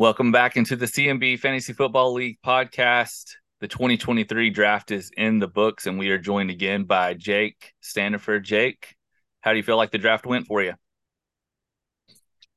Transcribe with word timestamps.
Welcome 0.00 0.30
back 0.30 0.56
into 0.56 0.76
the 0.76 0.86
CMB 0.86 1.40
Fantasy 1.40 1.72
Football 1.72 2.12
League 2.12 2.38
podcast. 2.46 3.32
The 3.58 3.66
2023 3.66 4.48
draft 4.48 4.92
is 4.92 5.10
in 5.16 5.40
the 5.40 5.48
books, 5.48 5.88
and 5.88 5.98
we 5.98 6.10
are 6.10 6.18
joined 6.18 6.50
again 6.50 6.84
by 6.84 7.14
Jake 7.14 7.72
Standifer. 7.80 8.38
Jake, 8.38 8.94
how 9.40 9.50
do 9.50 9.56
you 9.56 9.64
feel 9.64 9.76
like 9.76 9.90
the 9.90 9.98
draft 9.98 10.24
went 10.24 10.46
for 10.46 10.62
you? 10.62 10.74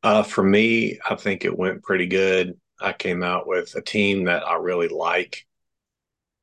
Uh, 0.04 0.22
for 0.22 0.44
me, 0.44 1.00
I 1.10 1.16
think 1.16 1.44
it 1.44 1.58
went 1.58 1.82
pretty 1.82 2.06
good. 2.06 2.60
I 2.80 2.94
came 2.94 3.24
out 3.24 3.48
with 3.48 3.74
a 3.74 3.82
team 3.82 4.26
that 4.26 4.48
I 4.48 4.58
really 4.58 4.90
like. 4.90 5.48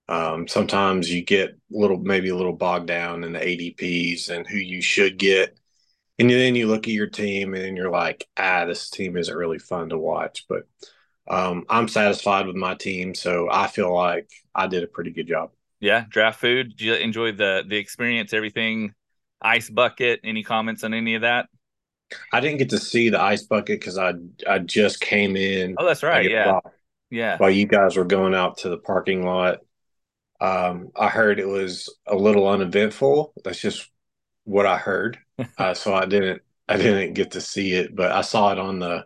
Um, 0.09 0.49
sometimes 0.49 1.09
you 1.15 1.25
get 1.25 1.51
a 1.51 1.55
little, 1.71 1.99
maybe 1.99 2.31
a 2.31 2.37
little 2.37 2.57
bogged 2.57 2.89
down 2.89 3.23
in 3.23 3.35
the 3.35 3.39
ADPs 3.39 4.31
and 4.31 4.49
who 4.49 4.59
you 4.59 4.83
should 4.83 5.17
get. 5.17 5.57
And 6.19 6.29
then 6.29 6.57
you 6.57 6.67
look 6.67 6.89
at 6.89 6.93
your 6.93 7.07
team 7.07 7.55
and 7.55 7.77
you're 7.77 7.91
like, 7.91 8.27
ah, 8.37 8.65
this 8.65 8.91
team 8.91 9.17
isn't 9.17 9.37
really 9.37 9.61
fun 9.61 9.91
to 9.91 9.99
watch. 9.99 10.47
But 10.49 10.67
um, 11.29 11.65
I'm 11.69 11.89
satisfied 11.89 12.47
with 12.47 12.57
my 12.57 12.75
team, 12.75 13.15
so 13.15 13.49
I 13.51 13.67
feel 13.67 13.95
like 13.95 14.31
I 14.55 14.67
did 14.67 14.83
a 14.83 14.87
pretty 14.87 15.11
good 15.11 15.27
job. 15.27 15.51
Yeah, 15.81 16.05
draft 16.09 16.41
food. 16.41 16.77
Did 16.77 16.81
you 16.81 16.95
enjoy 16.95 17.33
the 17.33 17.65
the 17.67 17.77
experience? 17.77 18.33
Everything, 18.33 18.95
ice 19.41 19.71
bucket. 19.71 20.21
Any 20.25 20.43
comments 20.43 20.85
on 20.85 20.95
any 20.95 21.15
of 21.15 21.23
that? 21.23 21.49
I 22.33 22.41
didn't 22.41 22.59
get 22.59 22.71
to 22.71 22.79
see 22.79 23.11
the 23.11 23.21
ice 23.21 23.43
bucket 23.43 23.81
because 23.81 23.99
I 23.99 24.15
I 24.49 24.59
just 24.59 25.01
came 25.01 25.37
in. 25.37 25.77
Oh, 25.79 25.87
that's 25.87 26.03
right. 26.03 26.29
Yeah, 26.29 26.47
while, 26.47 26.75
yeah. 27.11 27.37
While 27.39 27.51
you 27.51 27.67
guys 27.67 27.97
were 27.97 28.05
going 28.05 28.35
out 28.35 28.59
to 28.59 28.71
the 28.71 28.79
parking 28.79 29.25
lot, 29.25 29.59
um, 30.41 30.89
I 30.97 31.09
heard 31.09 31.39
it 31.39 31.49
was 31.49 31.95
a 32.07 32.17
little 32.17 32.49
uneventful. 32.49 33.35
That's 33.45 33.61
just 33.61 33.91
what 34.45 34.67
I 34.67 34.79
heard. 34.79 35.19
uh, 35.59 35.75
so 35.75 35.95
I 35.95 36.07
didn't 36.07 36.43
I 36.69 36.77
didn't 36.77 37.15
get 37.15 37.33
to 37.33 37.41
see 37.41 37.75
it, 37.75 37.95
but 37.95 38.13
I 38.13 38.23
saw 38.23 38.53
it 38.53 38.59
on 38.59 38.79
the 38.79 39.05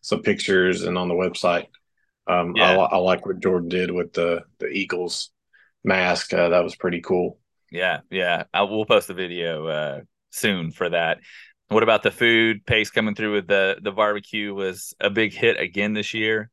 some 0.00 0.22
pictures 0.22 0.82
and 0.82 0.96
on 0.96 1.08
the 1.08 1.14
website. 1.14 1.66
Um, 2.26 2.54
yeah. 2.56 2.76
I, 2.76 2.84
I, 2.84 2.96
like 2.96 3.26
what 3.26 3.40
Jordan 3.40 3.68
did 3.68 3.90
with 3.90 4.12
the 4.12 4.42
the 4.58 4.66
Eagles 4.68 5.30
mask. 5.82 6.32
Uh, 6.32 6.50
that 6.50 6.62
was 6.62 6.76
pretty 6.76 7.00
cool. 7.00 7.38
Yeah, 7.70 8.00
yeah. 8.10 8.44
I, 8.52 8.62
we'll 8.62 8.84
post 8.84 9.08
the 9.08 9.14
video 9.14 9.66
uh, 9.66 10.00
soon 10.30 10.70
for 10.70 10.90
that. 10.90 11.18
What 11.68 11.82
about 11.82 12.02
the 12.02 12.10
food? 12.10 12.66
Pace 12.66 12.90
coming 12.90 13.14
through 13.14 13.34
with 13.34 13.46
the 13.46 13.78
the 13.80 13.92
barbecue 13.92 14.54
was 14.54 14.94
a 15.00 15.10
big 15.10 15.32
hit 15.32 15.58
again 15.58 15.94
this 15.94 16.14
year. 16.14 16.50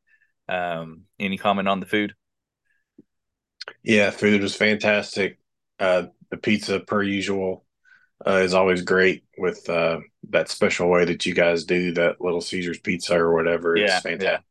Um, 0.48 1.02
any 1.18 1.36
comment 1.36 1.68
on 1.68 1.80
the 1.80 1.86
food? 1.86 2.14
Yeah, 3.82 4.10
food 4.10 4.42
was 4.42 4.56
fantastic. 4.56 5.38
Uh, 5.78 6.04
the 6.30 6.36
pizza, 6.36 6.80
per 6.80 7.02
usual, 7.02 7.64
uh, 8.28 8.36
is 8.36 8.54
always 8.54 8.82
great 8.82 9.24
with 9.38 9.68
uh, 9.70 10.00
that 10.30 10.50
special 10.50 10.88
way 10.90 11.04
that 11.06 11.24
you 11.24 11.34
guys 11.34 11.64
do 11.64 11.92
that 11.92 12.20
Little 12.20 12.42
Caesars 12.42 12.78
pizza 12.78 13.16
or 13.16 13.32
whatever. 13.32 13.74
It's 13.74 13.90
yeah, 13.90 14.00
fantastic. 14.00 14.44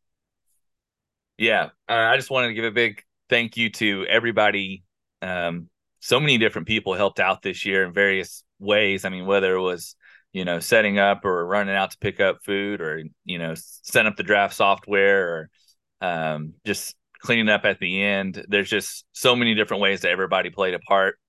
Yeah, 1.37 1.69
yeah. 1.87 1.95
Uh, 1.95 2.09
I 2.09 2.17
just 2.17 2.31
wanted 2.31 2.47
to 2.47 2.53
give 2.55 2.65
a 2.65 2.71
big 2.71 3.03
thank 3.29 3.55
you 3.55 3.69
to 3.71 4.05
everybody. 4.09 4.83
Um, 5.21 5.69
so 5.99 6.19
many 6.19 6.37
different 6.37 6.67
people 6.67 6.95
helped 6.95 7.19
out 7.19 7.41
this 7.41 7.65
year 7.65 7.83
in 7.83 7.93
various 7.93 8.43
ways. 8.59 9.05
I 9.05 9.09
mean, 9.09 9.27
whether 9.27 9.55
it 9.55 9.61
was 9.61 9.95
you 10.33 10.43
know 10.43 10.59
setting 10.59 10.97
up 10.97 11.23
or 11.23 11.45
running 11.45 11.75
out 11.75 11.91
to 11.91 11.97
pick 11.99 12.19
up 12.19 12.39
food, 12.43 12.81
or 12.81 13.03
you 13.25 13.37
know 13.37 13.53
setting 13.55 14.07
up 14.07 14.17
the 14.17 14.23
draft 14.23 14.55
software, 14.55 15.29
or 15.29 15.49
um, 16.01 16.53
just 16.65 16.95
cleaning 17.19 17.49
up 17.49 17.65
at 17.65 17.79
the 17.79 18.01
end. 18.01 18.43
There's 18.47 18.69
just 18.69 19.05
so 19.11 19.35
many 19.35 19.53
different 19.53 19.81
ways 19.81 20.01
that 20.01 20.11
everybody 20.11 20.49
played 20.49 20.73
a 20.73 20.79
part 20.79 21.19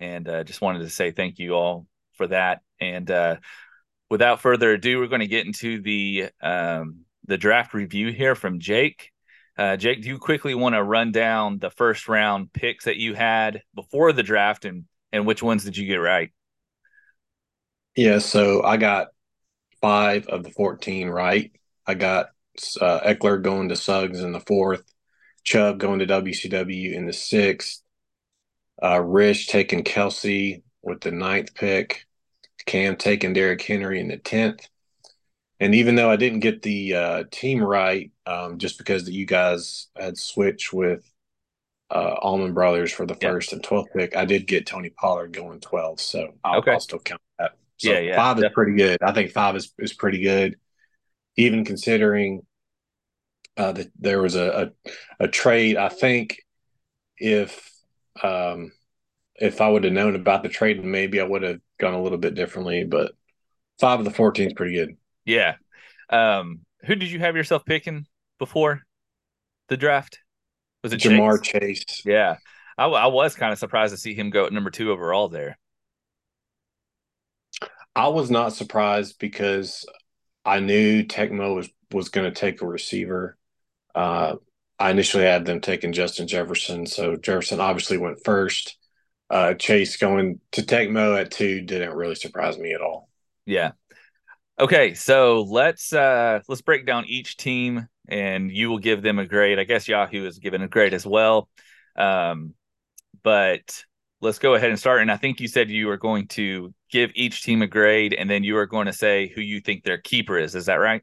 and 0.00 0.28
uh, 0.28 0.44
just 0.44 0.60
wanted 0.60 0.80
to 0.80 0.90
say 0.90 1.10
thank 1.10 1.38
you 1.38 1.52
all 1.52 1.86
for 2.20 2.26
that. 2.26 2.60
And 2.78 3.10
uh, 3.10 3.36
without 4.10 4.42
further 4.42 4.72
ado, 4.72 4.98
we're 4.98 5.06
going 5.06 5.20
to 5.20 5.26
get 5.26 5.46
into 5.46 5.80
the 5.80 6.28
um, 6.42 7.06
the 7.26 7.38
draft 7.38 7.72
review 7.72 8.12
here 8.12 8.34
from 8.34 8.60
Jake. 8.60 9.10
Uh, 9.56 9.78
Jake, 9.78 10.02
do 10.02 10.08
you 10.08 10.18
quickly 10.18 10.54
want 10.54 10.74
to 10.74 10.82
run 10.82 11.12
down 11.12 11.58
the 11.58 11.70
first 11.70 12.08
round 12.08 12.52
picks 12.52 12.84
that 12.84 12.98
you 12.98 13.14
had 13.14 13.62
before 13.74 14.12
the 14.12 14.22
draft, 14.22 14.66
and 14.66 14.84
and 15.12 15.24
which 15.24 15.42
ones 15.42 15.64
did 15.64 15.78
you 15.78 15.86
get 15.86 15.96
right? 15.96 16.30
Yeah, 17.96 18.18
so 18.18 18.62
I 18.62 18.76
got 18.76 19.08
five 19.80 20.26
of 20.26 20.44
the 20.44 20.50
fourteen 20.50 21.08
right. 21.08 21.50
I 21.86 21.94
got 21.94 22.26
uh, 22.82 23.00
Ekeler 23.00 23.40
going 23.40 23.70
to 23.70 23.76
Suggs 23.76 24.20
in 24.20 24.32
the 24.32 24.40
fourth, 24.40 24.84
Chubb 25.42 25.78
going 25.78 26.00
to 26.00 26.06
WCW 26.06 26.92
in 26.92 27.06
the 27.06 27.14
sixth, 27.14 27.82
uh, 28.82 29.00
Rich 29.00 29.48
taking 29.48 29.84
Kelce 29.84 30.62
with 30.82 31.00
the 31.00 31.10
ninth 31.10 31.54
pick. 31.54 32.06
Cam 32.70 32.94
taking 32.94 33.32
Derrick 33.32 33.60
Henry 33.60 33.98
in 33.98 34.06
the 34.06 34.16
tenth. 34.16 34.68
And 35.58 35.74
even 35.74 35.96
though 35.96 36.08
I 36.08 36.14
didn't 36.14 36.38
get 36.38 36.62
the 36.62 36.94
uh, 36.94 37.24
team 37.32 37.60
right, 37.60 38.12
um, 38.26 38.58
just 38.58 38.78
because 38.78 39.04
that 39.04 39.12
you 39.12 39.26
guys 39.26 39.88
had 39.96 40.16
switched 40.16 40.72
with 40.72 41.04
uh, 41.90 42.14
Allman 42.22 42.54
Brothers 42.54 42.92
for 42.92 43.06
the 43.06 43.16
first 43.16 43.52
and 43.52 43.62
twelfth 43.62 43.92
pick, 43.92 44.16
I 44.16 44.24
did 44.24 44.46
get 44.46 44.66
Tony 44.66 44.90
Pollard 44.90 45.32
going 45.32 45.58
twelve. 45.58 46.00
So 46.00 46.34
I'll, 46.44 46.60
okay. 46.60 46.70
I'll 46.70 46.80
still 46.80 47.00
count 47.00 47.20
that. 47.40 47.56
So 47.78 47.90
yeah, 47.90 47.98
yeah, 47.98 48.16
five 48.16 48.38
is 48.38 48.44
pretty 48.54 48.74
good. 48.74 49.02
I 49.02 49.12
think 49.12 49.32
five 49.32 49.56
is, 49.56 49.74
is 49.78 49.92
pretty 49.92 50.22
good, 50.22 50.54
even 51.36 51.64
considering 51.64 52.46
uh, 53.56 53.72
that 53.72 53.90
there 53.98 54.22
was 54.22 54.36
a, 54.36 54.72
a, 55.18 55.24
a 55.24 55.28
trade. 55.28 55.76
I 55.76 55.88
think 55.88 56.40
if 57.18 57.68
um, 58.22 58.70
if 59.40 59.60
I 59.60 59.68
would 59.68 59.84
have 59.84 59.92
known 59.92 60.14
about 60.14 60.42
the 60.42 60.48
trade, 60.48 60.84
maybe 60.84 61.20
I 61.20 61.24
would 61.24 61.42
have 61.42 61.60
gone 61.78 61.94
a 61.94 62.02
little 62.02 62.18
bit 62.18 62.34
differently. 62.34 62.84
But 62.84 63.12
five 63.80 63.98
of 63.98 64.04
the 64.04 64.10
14 64.10 64.48
is 64.48 64.52
pretty 64.52 64.74
good. 64.74 64.96
Yeah. 65.24 65.56
Um, 66.10 66.60
who 66.84 66.94
did 66.94 67.10
you 67.10 67.18
have 67.20 67.36
yourself 67.36 67.64
picking 67.64 68.06
before 68.38 68.82
the 69.68 69.76
draft? 69.76 70.18
Was 70.82 70.92
it 70.92 71.00
Ja'Marr 71.00 71.42
Chase? 71.42 71.84
Chase. 71.84 72.02
Yeah. 72.04 72.36
I, 72.76 72.86
I 72.86 73.06
was 73.06 73.34
kind 73.34 73.52
of 73.52 73.58
surprised 73.58 73.92
to 73.92 73.98
see 73.98 74.14
him 74.14 74.30
go 74.30 74.46
at 74.46 74.52
number 74.52 74.70
two 74.70 74.90
overall 74.90 75.28
there. 75.28 75.58
I 77.94 78.08
was 78.08 78.30
not 78.30 78.52
surprised 78.52 79.18
because 79.18 79.84
I 80.44 80.60
knew 80.60 81.04
Tecmo 81.04 81.54
was 81.54 81.68
was 81.92 82.08
going 82.08 82.32
to 82.32 82.40
take 82.40 82.62
a 82.62 82.66
receiver. 82.66 83.36
Uh, 83.94 84.36
I 84.78 84.90
initially 84.90 85.24
had 85.24 85.44
them 85.44 85.60
taking 85.60 85.92
Justin 85.92 86.28
Jefferson, 86.28 86.86
so 86.86 87.16
Jefferson 87.16 87.60
obviously 87.60 87.98
went 87.98 88.24
first. 88.24 88.78
Uh, 89.30 89.54
Chase 89.54 89.96
going 89.96 90.40
to 90.52 90.62
Tecmo 90.62 91.18
at 91.18 91.30
two 91.30 91.60
didn't 91.62 91.94
really 91.94 92.16
surprise 92.16 92.58
me 92.58 92.72
at 92.72 92.80
all. 92.80 93.08
Yeah. 93.46 93.72
Okay, 94.58 94.94
so 94.94 95.42
let's 95.42 95.92
uh 95.92 96.40
let's 96.48 96.60
break 96.60 96.84
down 96.84 97.06
each 97.06 97.36
team, 97.36 97.88
and 98.08 98.50
you 98.50 98.68
will 98.68 98.78
give 98.78 99.02
them 99.02 99.18
a 99.18 99.26
grade. 99.26 99.58
I 99.58 99.64
guess 99.64 99.88
Yahoo 99.88 100.26
is 100.26 100.38
given 100.38 100.62
a 100.62 100.68
grade 100.68 100.92
as 100.92 101.06
well. 101.06 101.48
Um, 101.96 102.54
but 103.22 103.84
let's 104.20 104.38
go 104.38 104.54
ahead 104.54 104.70
and 104.70 104.78
start. 104.78 105.00
And 105.00 105.10
I 105.10 105.16
think 105.16 105.40
you 105.40 105.48
said 105.48 105.70
you 105.70 105.86
were 105.86 105.96
going 105.96 106.26
to 106.28 106.74
give 106.90 107.10
each 107.14 107.42
team 107.42 107.62
a 107.62 107.66
grade, 107.66 108.12
and 108.14 108.28
then 108.28 108.44
you 108.44 108.56
are 108.58 108.66
going 108.66 108.86
to 108.86 108.92
say 108.92 109.32
who 109.34 109.40
you 109.40 109.60
think 109.60 109.82
their 109.82 109.98
keeper 109.98 110.38
is. 110.38 110.54
Is 110.54 110.66
that 110.66 110.74
right? 110.74 111.02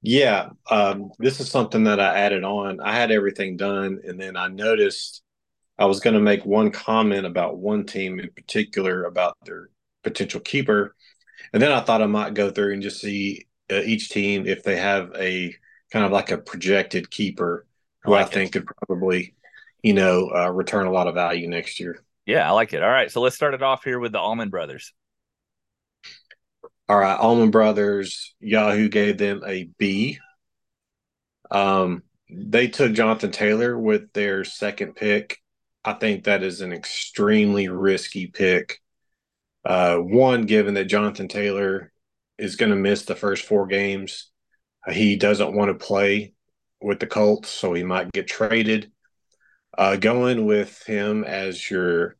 Yeah, 0.00 0.50
um, 0.70 1.10
this 1.18 1.40
is 1.40 1.50
something 1.50 1.84
that 1.84 1.98
I 1.98 2.18
added 2.18 2.44
on. 2.44 2.80
I 2.80 2.94
had 2.94 3.10
everything 3.10 3.56
done, 3.56 4.00
and 4.04 4.18
then 4.18 4.36
I 4.36 4.46
noticed 4.48 5.22
I 5.78 5.86
was 5.86 6.00
going 6.00 6.14
to 6.14 6.20
make 6.20 6.44
one 6.44 6.70
comment 6.70 7.24
about 7.26 7.58
one 7.58 7.84
team 7.86 8.18
in 8.18 8.30
particular 8.30 9.04
about 9.04 9.36
their 9.44 9.70
potential 10.02 10.40
keeper, 10.40 10.94
and 11.52 11.62
then 11.62 11.72
I 11.72 11.80
thought 11.80 12.02
I 12.02 12.06
might 12.06 12.34
go 12.34 12.50
through 12.50 12.72
and 12.72 12.82
just 12.82 13.00
see 13.00 13.46
uh, 13.70 13.76
each 13.76 14.10
team 14.10 14.46
if 14.46 14.62
they 14.62 14.76
have 14.76 15.12
a 15.16 15.54
kind 15.92 16.04
of 16.04 16.12
like 16.12 16.30
a 16.30 16.38
projected 16.38 17.10
keeper 17.10 17.66
who 18.02 18.12
I, 18.12 18.22
like 18.22 18.26
I 18.26 18.30
think 18.30 18.52
could 18.52 18.66
probably, 18.66 19.34
you 19.82 19.94
know, 19.94 20.30
uh, 20.34 20.50
return 20.50 20.86
a 20.86 20.92
lot 20.92 21.06
of 21.06 21.14
value 21.14 21.48
next 21.48 21.80
year. 21.80 22.02
Yeah, 22.26 22.48
I 22.48 22.52
like 22.52 22.72
it. 22.72 22.82
All 22.82 22.90
right, 22.90 23.10
so 23.10 23.20
let's 23.20 23.36
start 23.36 23.54
it 23.54 23.62
off 23.62 23.84
here 23.84 23.98
with 23.98 24.12
the 24.12 24.18
Allman 24.18 24.50
Brothers. 24.50 24.92
All 26.88 26.98
right, 26.98 27.18
Allman 27.18 27.50
Brothers, 27.50 28.34
Yahoo 28.40 28.88
gave 28.88 29.18
them 29.18 29.42
a 29.46 29.68
B. 29.78 30.18
Um, 31.50 32.02
they 32.30 32.68
took 32.68 32.92
Jonathan 32.92 33.30
Taylor 33.30 33.78
with 33.78 34.12
their 34.12 34.44
second 34.44 34.94
pick. 34.96 35.38
I 35.88 35.94
think 35.94 36.24
that 36.24 36.42
is 36.42 36.60
an 36.60 36.70
extremely 36.70 37.68
risky 37.68 38.26
pick. 38.26 38.82
Uh, 39.64 39.96
one, 39.96 40.42
given 40.42 40.74
that 40.74 40.84
Jonathan 40.84 41.28
Taylor 41.28 41.92
is 42.36 42.56
going 42.56 42.68
to 42.68 42.76
miss 42.76 43.06
the 43.06 43.14
first 43.14 43.46
four 43.46 43.66
games, 43.66 44.30
uh, 44.86 44.92
he 44.92 45.16
doesn't 45.16 45.54
want 45.54 45.70
to 45.70 45.86
play 45.86 46.34
with 46.82 47.00
the 47.00 47.06
Colts, 47.06 47.48
so 47.48 47.72
he 47.72 47.84
might 47.84 48.12
get 48.12 48.28
traded. 48.28 48.92
Uh, 49.78 49.96
going 49.96 50.44
with 50.44 50.82
him 50.84 51.24
as 51.24 51.70
your 51.70 52.16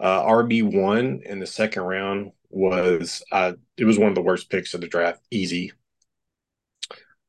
uh, 0.00 0.24
RB 0.24 0.64
one 0.64 1.20
in 1.24 1.38
the 1.38 1.46
second 1.46 1.84
round 1.84 2.32
was 2.50 3.22
uh, 3.30 3.52
it 3.76 3.84
was 3.84 4.00
one 4.00 4.08
of 4.08 4.16
the 4.16 4.22
worst 4.22 4.50
picks 4.50 4.74
of 4.74 4.80
the 4.80 4.88
draft, 4.88 5.20
easy. 5.30 5.70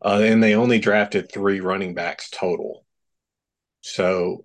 Uh, 0.04 0.22
and 0.24 0.42
they 0.42 0.56
only 0.56 0.80
drafted 0.80 1.32
three 1.32 1.60
running 1.60 1.94
backs 1.94 2.32
total. 2.32 2.84
So 3.82 4.45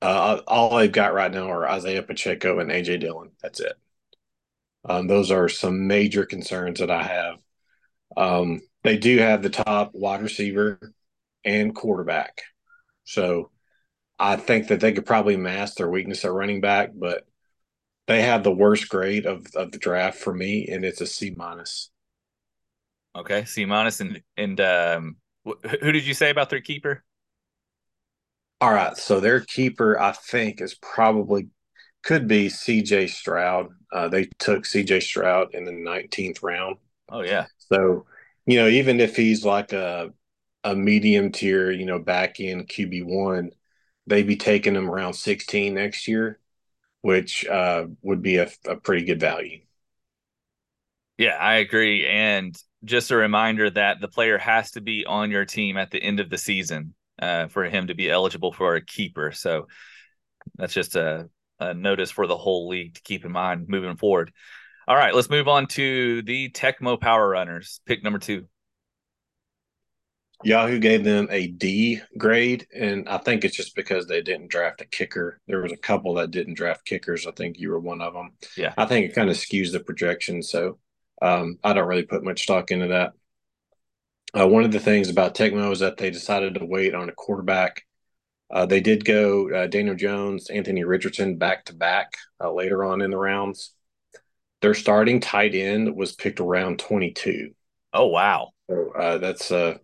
uh, 0.00 0.40
all 0.46 0.76
I've 0.76 0.92
got 0.92 1.14
right 1.14 1.32
now 1.32 1.50
are 1.50 1.68
Isaiah 1.68 2.02
Pacheco 2.02 2.60
and 2.60 2.70
AJ 2.70 3.00
Dillon. 3.00 3.30
That's 3.42 3.60
it. 3.60 3.74
Um, 4.88 5.06
those 5.06 5.30
are 5.30 5.48
some 5.48 5.86
major 5.86 6.24
concerns 6.24 6.80
that 6.80 6.90
I 6.90 7.02
have. 7.02 7.34
Um, 8.16 8.60
they 8.84 8.96
do 8.96 9.18
have 9.18 9.42
the 9.42 9.50
top 9.50 9.90
wide 9.92 10.22
receiver 10.22 10.92
and 11.44 11.74
quarterback. 11.74 12.42
So 13.04 13.50
I 14.18 14.36
think 14.36 14.68
that 14.68 14.80
they 14.80 14.92
could 14.92 15.06
probably 15.06 15.36
mask 15.36 15.76
their 15.76 15.88
weakness 15.88 16.24
at 16.24 16.32
running 16.32 16.60
back, 16.60 16.90
but 16.94 17.26
they 18.06 18.22
have 18.22 18.42
the 18.42 18.52
worst 18.52 18.88
grade 18.88 19.26
of, 19.26 19.46
of 19.54 19.72
the 19.72 19.78
draft 19.78 20.18
for 20.18 20.32
me, 20.32 20.66
and 20.68 20.84
it's 20.84 21.00
a 21.00 21.06
C 21.06 21.34
minus. 21.36 21.90
Okay, 23.14 23.44
C 23.44 23.64
minus, 23.64 24.00
and 24.00 24.22
and 24.36 24.60
um, 24.60 25.16
who 25.44 25.92
did 25.92 26.06
you 26.06 26.14
say 26.14 26.30
about 26.30 26.50
their 26.50 26.60
keeper? 26.60 27.04
All 28.60 28.72
right, 28.72 28.96
so 28.96 29.20
their 29.20 29.40
keeper, 29.40 29.98
I 30.00 30.12
think, 30.12 30.60
is 30.60 30.74
probably 30.74 31.48
could 32.02 32.26
be 32.26 32.48
C.J. 32.48 33.08
Stroud. 33.08 33.68
Uh, 33.92 34.08
they 34.08 34.24
took 34.38 34.66
C.J. 34.66 35.00
Stroud 35.00 35.54
in 35.54 35.64
the 35.64 35.72
19th 35.72 36.42
round. 36.42 36.76
Oh 37.08 37.22
yeah. 37.22 37.46
So 37.58 38.06
you 38.46 38.56
know, 38.56 38.68
even 38.68 39.00
if 39.00 39.14
he's 39.14 39.44
like 39.44 39.72
a 39.72 40.12
a 40.64 40.74
medium 40.74 41.30
tier, 41.30 41.70
you 41.70 41.86
know, 41.86 41.98
back 41.98 42.40
in 42.40 42.64
QB 42.64 43.04
one, 43.04 43.50
they'd 44.06 44.26
be 44.26 44.36
taking 44.36 44.74
him 44.74 44.90
around 44.90 45.14
16 45.14 45.74
next 45.74 46.08
year, 46.08 46.40
which 47.02 47.46
uh, 47.46 47.86
would 48.02 48.22
be 48.22 48.38
a, 48.38 48.50
a 48.66 48.76
pretty 48.76 49.04
good 49.04 49.20
value. 49.20 49.60
Yeah, 51.16 51.36
I 51.36 51.56
agree. 51.56 52.06
And 52.06 52.56
just 52.84 53.10
a 53.10 53.16
reminder 53.16 53.70
that 53.70 54.00
the 54.00 54.08
player 54.08 54.38
has 54.38 54.72
to 54.72 54.80
be 54.80 55.04
on 55.04 55.30
your 55.30 55.44
team 55.44 55.76
at 55.76 55.90
the 55.90 56.02
end 56.02 56.20
of 56.20 56.30
the 56.30 56.38
season 56.38 56.94
uh, 57.18 57.48
for 57.48 57.64
him 57.64 57.88
to 57.88 57.94
be 57.94 58.10
eligible 58.10 58.52
for 58.52 58.74
a 58.74 58.84
keeper. 58.84 59.32
So 59.32 59.66
that's 60.56 60.74
just 60.74 60.96
a, 60.96 61.28
a, 61.60 61.74
notice 61.74 62.10
for 62.10 62.26
the 62.26 62.36
whole 62.36 62.68
league 62.68 62.94
to 62.94 63.02
keep 63.02 63.24
in 63.24 63.32
mind 63.32 63.68
moving 63.68 63.96
forward. 63.96 64.32
All 64.86 64.96
right, 64.96 65.14
let's 65.14 65.30
move 65.30 65.48
on 65.48 65.66
to 65.68 66.22
the 66.22 66.50
Tecmo 66.50 66.98
Power 66.98 67.28
Runners, 67.28 67.80
pick 67.86 68.02
number 68.02 68.18
two. 68.18 68.46
Yahoo 70.44 70.78
gave 70.78 71.02
them 71.02 71.26
a 71.30 71.48
D 71.48 72.00
grade, 72.16 72.66
and 72.72 73.08
I 73.08 73.18
think 73.18 73.44
it's 73.44 73.56
just 73.56 73.74
because 73.74 74.06
they 74.06 74.22
didn't 74.22 74.50
draft 74.50 74.80
a 74.80 74.84
kicker. 74.84 75.40
There 75.48 75.60
was 75.60 75.72
a 75.72 75.76
couple 75.76 76.14
that 76.14 76.30
didn't 76.30 76.54
draft 76.54 76.84
kickers. 76.84 77.26
I 77.26 77.32
think 77.32 77.58
you 77.58 77.70
were 77.70 77.80
one 77.80 78.00
of 78.00 78.14
them. 78.14 78.30
Yeah, 78.56 78.72
I 78.76 78.86
think 78.86 79.06
it 79.06 79.14
kind 79.14 79.30
of 79.30 79.36
skews 79.36 79.72
the 79.72 79.80
projection, 79.80 80.42
so 80.42 80.78
um, 81.20 81.58
I 81.64 81.72
don't 81.72 81.88
really 81.88 82.04
put 82.04 82.22
much 82.22 82.44
stock 82.44 82.70
into 82.70 82.86
that. 82.88 83.14
Uh, 84.34 84.46
one 84.46 84.64
of 84.64 84.72
the 84.72 84.80
things 84.80 85.08
about 85.08 85.34
Tecmo 85.34 85.72
is 85.72 85.80
that 85.80 85.96
they 85.96 86.10
decided 86.10 86.54
to 86.54 86.64
wait 86.64 86.94
on 86.94 87.08
a 87.08 87.12
quarterback. 87.12 87.84
Uh, 88.50 88.66
they 88.66 88.80
did 88.80 89.04
go 89.04 89.50
uh, 89.50 89.66
Daniel 89.66 89.94
Jones, 89.94 90.50
Anthony 90.50 90.84
Richardson 90.84 91.36
back 91.36 91.64
to 91.66 91.74
back 91.74 92.16
uh, 92.42 92.52
later 92.52 92.84
on 92.84 93.00
in 93.00 93.10
the 93.10 93.18
rounds. 93.18 93.74
Their 94.60 94.74
starting 94.74 95.20
tight 95.20 95.54
end 95.54 95.94
was 95.94 96.12
picked 96.12 96.40
around 96.40 96.78
22. 96.78 97.54
Oh, 97.92 98.06
wow. 98.06 98.50
So 98.68 98.92
uh, 98.92 99.18
that's 99.18 99.50
uh, 99.50 99.78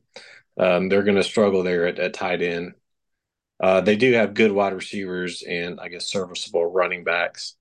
um, 0.59 0.89
they're 0.89 1.03
going 1.03 1.17
to 1.17 1.23
struggle 1.23 1.63
there 1.63 1.87
at, 1.87 1.99
at 1.99 2.15
tight 2.15 2.43
end. 2.43 2.75
Uh, 3.61 3.81
they 3.81 3.97
do 3.97 4.13
have 4.13 4.35
good 4.35 4.53
wide 4.53 4.73
receivers 4.73 5.43
and 5.43 5.79
I 5.81 5.89
guess 5.89 6.11
serviceable 6.11 6.67
running 6.67 7.05
backs. 7.05 7.57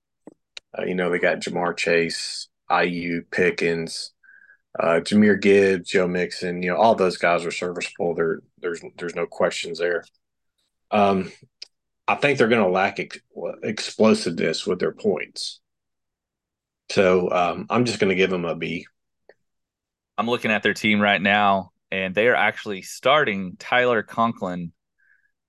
Uh, 0.76 0.84
you 0.84 0.94
know, 0.94 1.10
they 1.10 1.18
got 1.18 1.40
Ja'Marr 1.40 1.76
Chase, 1.76 2.48
IU, 2.70 3.22
Pickens, 3.30 4.13
uh, 4.78 5.00
Jahmyr 5.00 5.40
Gibbs, 5.40 5.90
Joe 5.90 6.08
Mixon. 6.08 6.62
You 6.62 6.70
know, 6.70 6.76
all 6.76 6.94
those 6.94 7.16
guys 7.16 7.44
are 7.44 7.50
serviceable. 7.50 8.14
There, 8.14 8.40
there's 8.60 8.82
there's 8.98 9.14
no 9.14 9.26
questions 9.26 9.78
there. 9.78 10.04
Um, 10.90 11.32
I 12.06 12.16
think 12.16 12.38
they're 12.38 12.48
going 12.48 12.64
to 12.64 12.70
lack 12.70 13.00
ex- 13.00 13.18
explosiveness 13.62 14.66
with 14.66 14.78
their 14.78 14.92
points. 14.92 15.60
So 16.90 17.30
um, 17.30 17.66
I'm 17.70 17.84
just 17.84 17.98
going 17.98 18.10
to 18.10 18.14
give 18.14 18.30
them 18.30 18.44
a 18.44 18.54
B. 18.54 18.86
I'm 20.18 20.28
looking 20.28 20.50
at 20.50 20.62
their 20.62 20.74
team 20.74 21.00
right 21.00 21.20
now 21.20 21.72
and 21.90 22.14
they 22.14 22.26
are 22.26 22.34
actually 22.34 22.82
starting 22.82 23.56
Tyler 23.58 24.02
Conklin, 24.02 24.72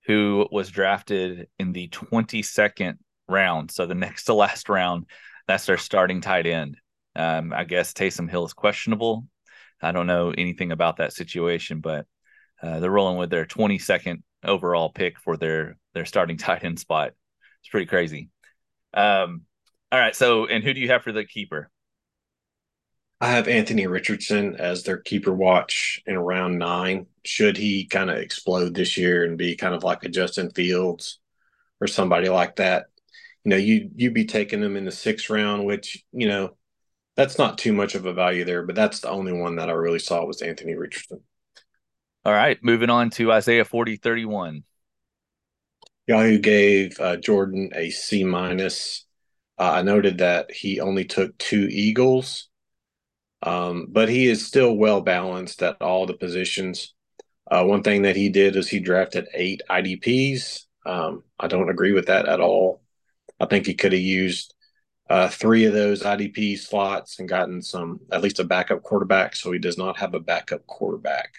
who 0.06 0.46
was 0.52 0.70
drafted 0.70 1.48
in 1.58 1.72
the 1.72 1.88
22nd 1.88 2.98
round. 3.28 3.70
So 3.70 3.86
the 3.86 3.94
next 3.94 4.24
to 4.24 4.34
last 4.34 4.68
round, 4.68 5.06
that's 5.48 5.66
their 5.66 5.76
starting 5.76 6.20
tight 6.20 6.46
end. 6.46 6.76
Um, 7.16 7.52
I 7.52 7.64
guess 7.64 7.92
Taysom 7.92 8.30
Hill 8.30 8.44
is 8.44 8.52
questionable. 8.52 9.26
I 9.80 9.92
don't 9.92 10.06
know 10.06 10.32
anything 10.36 10.72
about 10.72 10.98
that 10.98 11.12
situation, 11.12 11.80
but 11.80 12.06
uh, 12.62 12.80
they're 12.80 12.90
rolling 12.90 13.18
with 13.18 13.30
their 13.30 13.44
22nd 13.44 14.22
overall 14.44 14.90
pick 14.90 15.18
for 15.18 15.36
their 15.36 15.78
their 15.94 16.04
starting 16.04 16.36
tight 16.38 16.64
end 16.64 16.78
spot. 16.78 17.12
It's 17.60 17.70
pretty 17.70 17.86
crazy. 17.86 18.30
Um, 18.94 19.42
all 19.90 20.00
right, 20.00 20.16
so 20.16 20.46
and 20.46 20.62
who 20.62 20.74
do 20.74 20.80
you 20.80 20.88
have 20.88 21.02
for 21.02 21.12
the 21.12 21.24
keeper? 21.24 21.70
I 23.20 23.28
have 23.28 23.48
Anthony 23.48 23.86
Richardson 23.86 24.56
as 24.56 24.82
their 24.82 24.98
keeper 24.98 25.32
watch 25.32 26.02
in 26.06 26.18
round 26.18 26.58
nine. 26.58 27.06
Should 27.24 27.56
he 27.56 27.86
kind 27.86 28.10
of 28.10 28.18
explode 28.18 28.74
this 28.74 28.98
year 28.98 29.24
and 29.24 29.38
be 29.38 29.56
kind 29.56 29.74
of 29.74 29.82
like 29.82 30.04
a 30.04 30.10
Justin 30.10 30.50
Fields 30.50 31.18
or 31.80 31.86
somebody 31.86 32.28
like 32.28 32.56
that, 32.56 32.86
you 33.44 33.50
know, 33.50 33.56
you 33.56 33.90
you'd 33.94 34.14
be 34.14 34.24
taking 34.26 34.62
him 34.62 34.76
in 34.76 34.84
the 34.84 34.92
sixth 34.92 35.30
round, 35.30 35.64
which 35.64 36.04
you 36.12 36.28
know 36.28 36.56
that's 37.16 37.38
not 37.38 37.58
too 37.58 37.72
much 37.72 37.94
of 37.94 38.06
a 38.06 38.12
value 38.12 38.44
there. 38.44 38.62
But 38.62 38.74
that's 38.76 39.00
the 39.00 39.10
only 39.10 39.32
one 39.32 39.56
that 39.56 39.68
I 39.68 39.72
really 39.72 39.98
saw 39.98 40.24
was 40.24 40.42
Anthony 40.42 40.74
Richardson. 40.74 41.20
All 42.24 42.32
right, 42.32 42.58
moving 42.62 42.90
on 42.90 43.10
to 43.10 43.32
Isaiah 43.32 43.64
forty 43.64 43.96
thirty 43.96 44.24
one. 44.24 44.64
Yahoo 46.06 46.38
gave 46.38 46.98
uh, 47.00 47.16
Jordan 47.16 47.70
a 47.74 47.90
C 47.90 48.24
minus. 48.24 49.04
Uh, 49.58 49.72
I 49.72 49.82
noted 49.82 50.18
that 50.18 50.52
he 50.52 50.80
only 50.80 51.04
took 51.04 51.36
two 51.38 51.68
Eagles 51.70 52.48
um, 53.42 53.86
but 53.90 54.08
he 54.08 54.26
is 54.26 54.46
still 54.46 54.74
well 54.74 55.00
balanced 55.00 55.62
at 55.62 55.80
all 55.80 56.06
the 56.06 56.14
positions. 56.14 56.94
Uh, 57.50 57.64
one 57.64 57.82
thing 57.82 58.02
that 58.02 58.16
he 58.16 58.28
did 58.28 58.56
is 58.56 58.68
he 58.68 58.80
drafted 58.80 59.28
eight 59.34 59.62
IDPs. 59.70 60.66
Um, 60.84 61.24
I 61.38 61.46
don't 61.46 61.70
agree 61.70 61.92
with 61.92 62.06
that 62.06 62.28
at 62.28 62.40
all. 62.40 62.82
I 63.40 63.46
think 63.46 63.66
he 63.66 63.74
could 63.74 63.92
have 63.92 64.02
used 64.02 64.54
uh, 65.08 65.28
three 65.28 65.64
of 65.64 65.72
those 65.72 66.02
IDP 66.02 66.58
slots 66.58 67.18
and 67.18 67.28
gotten 67.28 67.62
some, 67.62 68.00
at 68.10 68.22
least 68.22 68.40
a 68.40 68.44
backup 68.44 68.82
quarterback. 68.82 69.36
So 69.36 69.52
he 69.52 69.58
does 69.58 69.78
not 69.78 69.98
have 69.98 70.14
a 70.14 70.20
backup 70.20 70.66
quarterback. 70.66 71.34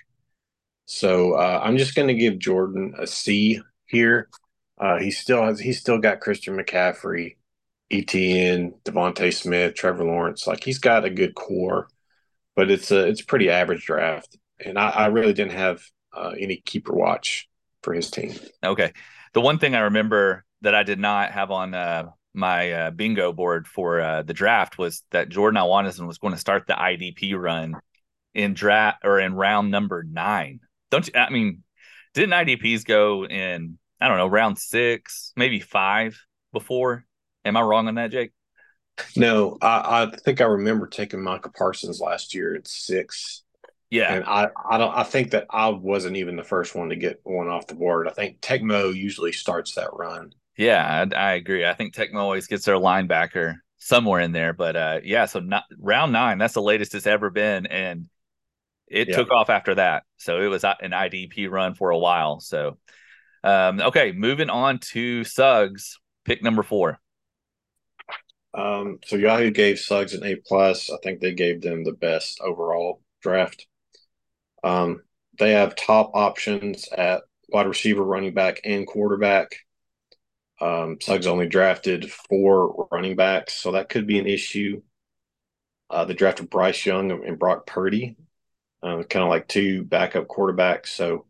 So 0.86 1.34
uh, 1.34 1.60
I'm 1.62 1.78
just 1.78 1.96
going 1.96 2.08
to 2.08 2.14
give 2.14 2.40
Jordan 2.40 2.94
a 2.98 3.06
C 3.06 3.62
here. 3.86 4.30
Uh, 4.80 5.00
he 5.00 5.12
still 5.12 5.44
has, 5.44 5.60
he's 5.60 5.80
still 5.80 5.98
got 5.98 6.22
Christian 6.22 6.56
McCaffrey, 6.56 7.36
ETN, 7.92 8.74
DeVonta 8.84 9.34
Smith, 9.34 9.75
Trevor 9.75 10.06
Lawrence. 10.06 10.48
Like 10.48 10.64
he's 10.64 10.80
got 10.80 11.04
a 11.04 11.10
good 11.10 11.36
core, 11.36 11.90
but 12.56 12.72
it's 12.72 12.92
a 12.92 13.08
it's 13.08 13.22
pretty 13.22 13.50
average 13.50 13.86
draft. 13.86 14.38
And 14.64 14.78
I, 14.78 14.90
I 14.90 15.06
really 15.07 15.33
didn't 15.33 15.54
have 15.54 15.81
uh, 16.16 16.33
any 16.40 16.57
keeper 16.57 16.94
watch 16.94 17.50
for 17.83 17.94
his 17.94 18.09
team. 18.09 18.36
Okay, 18.64 18.94
the 19.33 19.42
one 19.42 19.59
thing 19.59 19.76
I 19.76 19.81
remember 19.81 20.45
that 20.62 20.76
I 20.76 20.83
did 20.83 21.00
not 21.00 21.31
have 21.31 21.52
on 21.52 21.74
uh, 21.74 22.09
my 22.37 22.71
uh, 22.71 22.91
bingo 22.91 23.33
board 23.33 23.67
for 23.67 23.99
uh, 23.99 24.23
the 24.23 24.33
draft 24.33 24.77
was 24.77 25.03
that 25.11 25.29
Jordan 25.29 25.59
Iwanison 25.59 26.07
was 26.07 26.19
going 26.19 26.33
to 26.33 26.39
start 26.39 26.67
the 26.67 26.73
IDP 26.73 27.35
run 27.37 27.75
in 28.33 28.53
draft 28.53 29.03
or 29.03 29.19
in 29.19 29.33
round 29.33 29.71
number 29.71 30.03
nine. 30.03 30.61
Don't 30.91 31.07
you? 31.07 31.13
I 31.15 31.29
mean, 31.29 31.63
didn't 32.13 32.31
IDPs 32.31 32.85
go 32.85 33.25
in? 33.25 33.77
I 33.99 34.07
don't 34.07 34.17
know, 34.17 34.27
round 34.27 34.59
six, 34.59 35.33
maybe 35.35 35.59
five 35.59 36.17
before 36.53 37.07
Am 37.47 37.56
I 37.56 37.61
wrong 37.61 37.87
on 37.87 37.95
that, 37.95 38.11
Jake? 38.11 38.33
No, 39.15 39.57
I, 39.61 40.03
I 40.03 40.15
think 40.17 40.41
I 40.41 40.45
remember 40.45 40.85
taking 40.85 41.23
Micah 41.23 41.49
Parsons 41.49 42.01
last 42.01 42.33
year 42.35 42.56
at 42.56 42.67
six. 42.67 43.44
Yeah, 43.89 44.13
and 44.13 44.25
I, 44.25 44.49
I 44.69 44.77
don't 44.77 44.94
I 44.94 45.03
think 45.03 45.31
that 45.31 45.45
I 45.49 45.69
wasn't 45.69 46.17
even 46.17 46.35
the 46.35 46.44
first 46.44 46.75
one 46.75 46.89
to 46.89 46.97
get 46.97 47.21
one 47.23 47.47
off 47.47 47.67
the 47.67 47.75
board. 47.75 48.09
I 48.09 48.11
think 48.11 48.41
Tecmo 48.41 48.94
usually 48.94 49.31
starts 49.31 49.75
that 49.75 49.94
run. 49.94 50.33
Yeah, 50.57 51.06
I, 51.11 51.16
I 51.16 51.33
agree. 51.33 51.66
I 51.66 51.73
think 51.73 51.94
Tecmo 51.94 52.16
always 52.16 52.47
gets 52.47 52.66
their 52.66 52.76
linebacker 52.76 53.56
somewhere 53.78 54.21
in 54.21 54.31
there, 54.31 54.54
but 54.54 54.76
uh, 54.76 54.99
yeah. 55.04 55.26
So 55.26 55.40
not, 55.40 55.66
round 55.78 56.11
nine, 56.11 56.40
that's 56.40 56.56
the 56.56 56.61
latest 56.61 56.95
it's 56.95 57.07
ever 57.07 57.30
been, 57.30 57.68
and 57.68 58.09
it 58.87 59.09
yeah. 59.09 59.16
took 59.16 59.31
off 59.31 59.49
after 59.49 59.76
that. 59.76 60.04
So 60.18 60.42
it 60.42 60.47
was 60.47 60.64
an 60.64 60.92
IDP 60.92 61.49
run 61.49 61.76
for 61.76 61.92
a 61.92 61.97
while. 61.97 62.40
So 62.40 62.78
um, 63.44 63.80
okay, 63.80 64.11
moving 64.11 64.49
on 64.49 64.80
to 64.92 65.23
Suggs, 65.23 65.99
pick 66.26 66.44
number 66.44 66.64
four. 66.64 66.99
Um, 68.54 68.99
so 69.06 69.16
Yahoo 69.16 69.52
gave 69.52 69.80
Suggs 69.80 70.14
an 70.14 70.26
A 70.26 70.35
plus. 70.35 70.90
I 70.90 70.97
think 71.04 71.21
they 71.21 71.33
gave 71.33 71.61
them 71.61 71.83
the 71.83 71.94
best 71.94 72.42
overall 72.42 73.02
draft. 73.21 73.68
Um, 74.64 75.04
they 75.37 75.52
have 75.52 75.76
top 75.76 76.11
options 76.16 76.90
at 76.90 77.21
wide 77.49 77.68
receiver, 77.68 78.04
running 78.04 78.33
back, 78.33 78.61
and 78.64 78.87
quarterback. 78.87 79.56
Um, 80.59 80.97
Suggs 81.02 81.28
only 81.28 81.47
drafted 81.47 82.11
four 82.11 82.87
running 82.92 83.16
backs, 83.16 83.54
so 83.54 83.73
that 83.73 83.90
could 83.90 84.07
be 84.07 84.19
an 84.19 84.28
issue. 84.28 84.81
Uh, 85.90 86.06
they 86.06 86.14
drafted 86.14 86.49
Bryce 86.49 86.85
Young 86.85 87.11
and 87.11 87.40
Brock 87.40 87.66
Purdy, 87.66 88.16
uh, 88.83 89.04
kind 89.04 89.23
of 89.23 89.30
like 89.30 89.47
two 89.47 89.83
backup 89.83 90.28
quarterbacks. 90.28 90.87
So, 90.87 91.26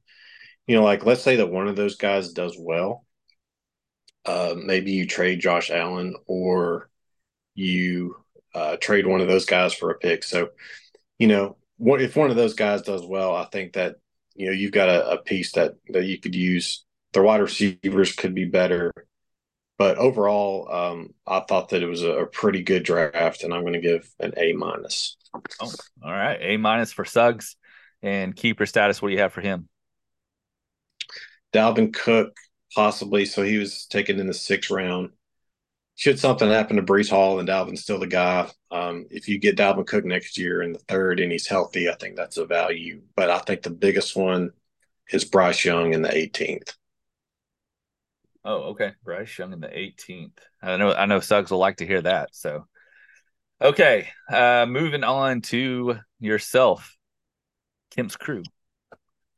you 0.65 0.75
know, 0.75 0.83
like 0.83 1.05
let's 1.05 1.21
say 1.21 1.37
that 1.37 1.51
one 1.51 1.67
of 1.67 1.75
those 1.75 1.95
guys 1.95 2.31
does 2.31 2.55
well. 2.57 3.05
Uh, 4.25 4.55
maybe 4.57 4.91
you 4.91 5.05
trade 5.05 5.39
Josh 5.39 5.69
Allen 5.69 6.15
or 6.25 6.89
you 7.53 8.15
uh, 8.53 8.77
trade 8.77 9.05
one 9.05 9.21
of 9.21 9.27
those 9.27 9.45
guys 9.45 9.73
for 9.73 9.91
a 9.91 9.97
pick. 9.97 10.23
So, 10.23 10.49
you 11.19 11.27
know, 11.27 11.57
if 11.79 12.15
one 12.15 12.29
of 12.29 12.35
those 12.35 12.53
guys 12.53 12.81
does 12.81 13.05
well, 13.05 13.35
I 13.35 13.45
think 13.45 13.73
that 13.73 13.95
you 14.35 14.47
know 14.47 14.51
you've 14.51 14.71
got 14.71 14.89
a, 14.89 15.11
a 15.11 15.17
piece 15.21 15.51
that 15.53 15.73
that 15.89 16.05
you 16.05 16.19
could 16.19 16.35
use. 16.35 16.83
The 17.13 17.21
wide 17.21 17.41
receivers 17.41 18.13
could 18.13 18.35
be 18.35 18.45
better, 18.45 18.91
but 19.77 19.97
overall, 19.97 20.71
um, 20.71 21.13
I 21.25 21.41
thought 21.41 21.69
that 21.69 21.83
it 21.83 21.87
was 21.87 22.03
a, 22.03 22.11
a 22.11 22.25
pretty 22.25 22.63
good 22.63 22.83
draft, 22.83 23.43
and 23.43 23.53
I'm 23.53 23.61
going 23.61 23.73
to 23.73 23.79
give 23.79 24.09
an 24.19 24.33
A 24.37 24.53
minus. 24.53 25.17
Oh, 25.59 25.71
all 26.03 26.11
right, 26.11 26.39
A 26.41 26.57
minus 26.57 26.91
for 26.91 27.05
Suggs. 27.05 27.55
And 28.03 28.35
keeper 28.35 28.65
status, 28.65 29.01
what 29.01 29.09
do 29.09 29.15
you 29.15 29.21
have 29.21 29.33
for 29.33 29.41
him? 29.41 29.69
Dalvin 31.53 31.93
Cook, 31.93 32.35
possibly. 32.75 33.25
So 33.25 33.43
he 33.43 33.57
was 33.57 33.85
taken 33.85 34.19
in 34.19 34.27
the 34.27 34.33
sixth 34.33 34.69
round. 34.69 35.09
Should 35.95 36.19
something 36.19 36.47
happen 36.47 36.75
to 36.75 36.83
Breece 36.83 37.09
Hall 37.09 37.39
and 37.39 37.49
Dalvin's 37.49 37.81
still 37.81 37.99
the 37.99 38.05
guy, 38.05 38.51
um, 38.69 39.07
if 39.09 39.27
you 39.27 39.39
get 39.39 39.57
Dalvin 39.57 39.87
Cook 39.87 40.05
next 40.05 40.37
year 40.37 40.61
in 40.61 40.73
the 40.73 40.79
third 40.79 41.19
and 41.19 41.31
he's 41.31 41.47
healthy, 41.47 41.89
I 41.89 41.95
think 41.95 42.15
that's 42.15 42.37
a 42.37 42.45
value. 42.45 43.01
But 43.15 43.31
I 43.31 43.39
think 43.39 43.63
the 43.63 43.71
biggest 43.71 44.15
one 44.15 44.51
is 45.11 45.25
Bryce 45.25 45.65
Young 45.65 45.93
in 45.93 46.03
the 46.03 46.09
18th. 46.09 46.73
Oh, 48.47 48.69
okay. 48.69 48.93
Bryce 49.03 49.37
Young 49.37 49.51
in 49.51 49.59
the 49.59 49.77
18th. 49.77 50.39
I 50.61 50.77
know 50.77 50.93
I 50.93 51.05
know 51.05 51.19
Suggs 51.19 51.51
will 51.51 51.57
like 51.57 51.77
to 51.77 51.85
hear 51.85 52.01
that. 52.01 52.33
So 52.33 52.65
okay. 53.61 54.07
Uh 54.31 54.65
moving 54.67 55.03
on 55.03 55.41
to 55.41 55.97
yourself. 56.21 56.95
Kemp's 57.91 58.15
crew. 58.15 58.43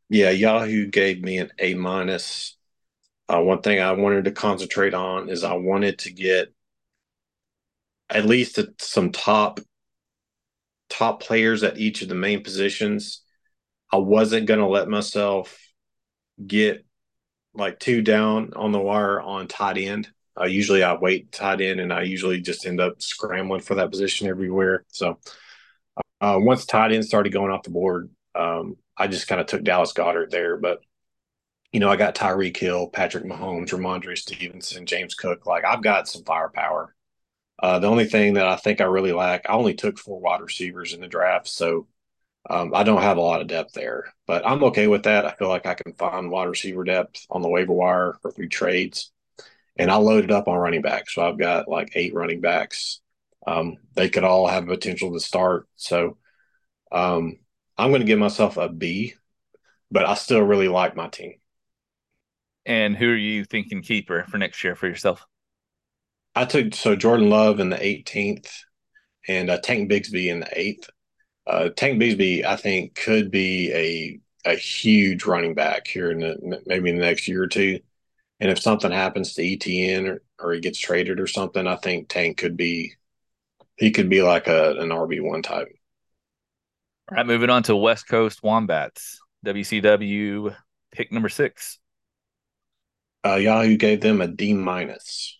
Yeah, 0.10 0.30
Yahoo 0.30 0.86
gave 0.86 1.24
me 1.24 1.40
an 1.40 1.50
A 1.58 1.74
minus. 1.74 2.56
Uh, 3.28 3.42
one 3.42 3.62
thing 3.62 3.80
I 3.80 3.92
wanted 3.94 4.26
to 4.26 4.32
concentrate 4.32 4.94
on 4.94 5.30
is 5.30 5.44
I 5.44 5.54
wanted 5.54 6.00
to 6.00 6.12
get 6.12 6.54
at 8.12 8.26
least 8.26 8.60
some 8.80 9.12
top 9.12 9.60
top 10.90 11.22
players 11.22 11.64
at 11.64 11.80
each 11.80 12.04
of 12.04 12.10
the 12.10 12.16
main 12.16 12.44
positions. 12.44 13.24
I 13.92 13.98
wasn't 13.98 14.46
going 14.46 14.60
to 14.60 14.68
let 14.68 14.88
myself 14.88 15.58
get 16.46 16.86
like 17.54 17.80
two 17.80 18.02
down 18.02 18.54
on 18.56 18.72
the 18.72 18.80
wire 18.80 19.20
on 19.20 19.48
tight 19.48 19.78
end. 19.78 20.10
Uh, 20.40 20.46
usually 20.46 20.84
I 20.84 20.94
wait 20.94 21.32
tight 21.32 21.62
end 21.62 21.80
and 21.80 21.92
I 21.92 22.04
usually 22.04 22.40
just 22.40 22.66
end 22.66 22.80
up 22.80 23.02
scrambling 23.02 23.62
for 23.62 23.76
that 23.76 23.92
position 23.92 24.28
everywhere. 24.28 24.86
So 24.88 25.20
uh, 26.22 26.38
once 26.40 26.66
tight 26.66 26.92
end 26.92 27.06
started 27.06 27.34
going 27.34 27.52
off 27.52 27.64
the 27.64 27.72
board, 27.72 28.10
um, 28.36 28.78
I 28.96 29.08
just 29.08 29.28
kind 29.28 29.42
of 29.42 29.48
took 29.48 29.64
Dallas 29.64 29.94
Goedert 29.94 30.30
there. 30.30 30.58
But, 30.58 30.80
you 31.72 31.80
know, 31.80 31.90
I 31.90 31.96
got 31.96 32.16
Tyreek 32.16 32.56
Hill, 32.56 32.88
Patrick 32.88 33.26
Mahomes, 33.26 33.70
Rhamondre 33.70 34.18
Stevenson, 34.18 34.86
James 34.86 35.16
Cook. 35.16 35.46
Like, 35.46 35.66
I've 35.66 35.84
got 35.84 36.08
some 36.08 36.24
firepower. 36.24 36.96
Uh, 37.62 37.80
the 37.80 37.88
only 37.88 38.06
thing 38.06 38.36
that 38.36 38.48
I 38.48 38.56
think 38.56 38.80
I 38.80 38.86
really 38.86 39.12
lack, 39.12 39.50
I 39.50 39.54
only 39.54 39.74
took 39.74 39.98
four 39.98 40.20
wide 40.20 40.42
receivers 40.42 40.94
in 40.94 41.02
the 41.02 41.08
draft. 41.08 41.48
So 41.48 41.88
um, 42.48 42.74
I 42.74 42.84
don't 42.84 43.02
have 43.02 43.18
a 43.18 43.22
lot 43.22 43.42
of 43.42 43.48
depth 43.48 43.74
there, 43.74 44.14
but 44.28 44.46
I'm 44.46 44.64
okay 44.66 44.88
with 44.88 45.04
that. 45.04 45.26
I 45.26 45.34
feel 45.34 45.50
like 45.50 45.66
I 45.66 45.74
can 45.74 45.94
find 45.94 46.32
wide 46.32 46.50
receiver 46.50 46.84
depth 46.84 47.26
on 47.30 47.42
the 47.42 47.50
waiver 47.50 47.74
wire 47.74 48.18
or 48.24 48.32
through 48.32 48.50
trades. 48.50 49.12
And 49.78 49.92
I 49.92 49.96
loaded 49.96 50.32
up 50.32 50.48
on 50.48 50.58
running 50.58 50.82
backs. 50.82 51.16
So 51.16 51.28
I've 51.28 51.38
got 51.38 51.68
like 51.68 51.92
eight 51.96 52.14
running 52.14 52.42
backs. 52.42 53.02
Um, 53.46 53.78
they 53.96 54.10
could 54.10 54.24
all 54.24 54.48
have 54.48 54.68
potential 54.68 55.14
to 55.14 55.20
start. 55.20 55.68
So 55.76 56.18
um, 56.92 57.38
I'm 57.78 57.90
going 57.90 58.02
to 58.02 58.08
give 58.08 58.20
myself 58.20 58.58
a 58.58 58.70
B, 58.70 59.14
but 59.92 60.06
I 60.06 60.16
still 60.16 60.42
really 60.42 60.68
like 60.68 60.96
my 60.96 61.08
team. 61.08 61.36
And 62.66 62.96
who 62.96 63.10
are 63.10 63.16
you 63.16 63.46
thinking 63.46 63.82
keeper 63.82 64.26
for 64.30 64.38
next 64.38 64.64
year 64.64 64.76
for 64.76 64.88
yourself? 64.88 65.26
I 66.36 66.46
took 66.46 66.74
so 66.74 66.96
Jordan 66.96 67.30
Love 67.30 67.60
in 67.60 67.70
the 67.70 67.78
18th 67.78 68.50
and 69.28 69.50
uh, 69.50 69.60
Tank 69.60 69.90
Bigsby 69.90 70.28
in 70.28 70.42
the 70.42 70.46
8th. 70.48 70.90
Uh, 71.50 71.70
Tank 71.70 72.00
Bigsby, 72.00 72.46
I 72.46 72.56
think, 72.56 72.94
could 72.94 73.32
be 73.32 73.74
a 73.74 74.20
a 74.50 74.56
huge 74.56 75.26
running 75.26 75.54
back 75.54 75.88
here 75.88 76.12
in 76.12 76.20
the 76.20 76.62
maybe 76.66 76.90
in 76.90 76.96
the 76.96 77.02
next 77.02 77.28
year 77.28 77.44
or 77.44 77.48
two. 77.48 77.80
And 78.40 78.52
if 78.52 78.60
something 78.60 78.92
happens 78.92 79.34
to 79.34 79.42
ETN 79.42 80.08
or, 80.08 80.24
or 80.40 80.54
he 80.54 80.62
gets 80.62 80.80
traded 80.80 81.20
or 81.20 81.28
something, 81.28 81.68
I 81.68 81.76
think 81.76 82.08
Tank 82.08 82.38
could 82.38 82.56
be 82.56 82.94
he 83.78 83.92
could 83.92 84.10
be 84.10 84.22
like 84.22 84.48
a 84.48 84.78
an 84.78 84.90
RB 84.90 85.22
one 85.22 85.42
type. 85.42 85.68
All 87.10 87.18
right, 87.18 87.26
moving 87.26 87.50
on 87.50 87.64
to 87.64 87.76
West 87.76 88.08
Coast 88.08 88.44
Wombats, 88.44 89.20
WCW 89.44 90.56
pick 90.92 91.12
number 91.12 91.30
six. 91.30 91.80
Uh, 93.26 93.36
Yahoo 93.36 93.76
gave 93.76 94.02
them 94.02 94.22
a 94.22 94.28
D 94.28 94.54
minus. 94.54 95.39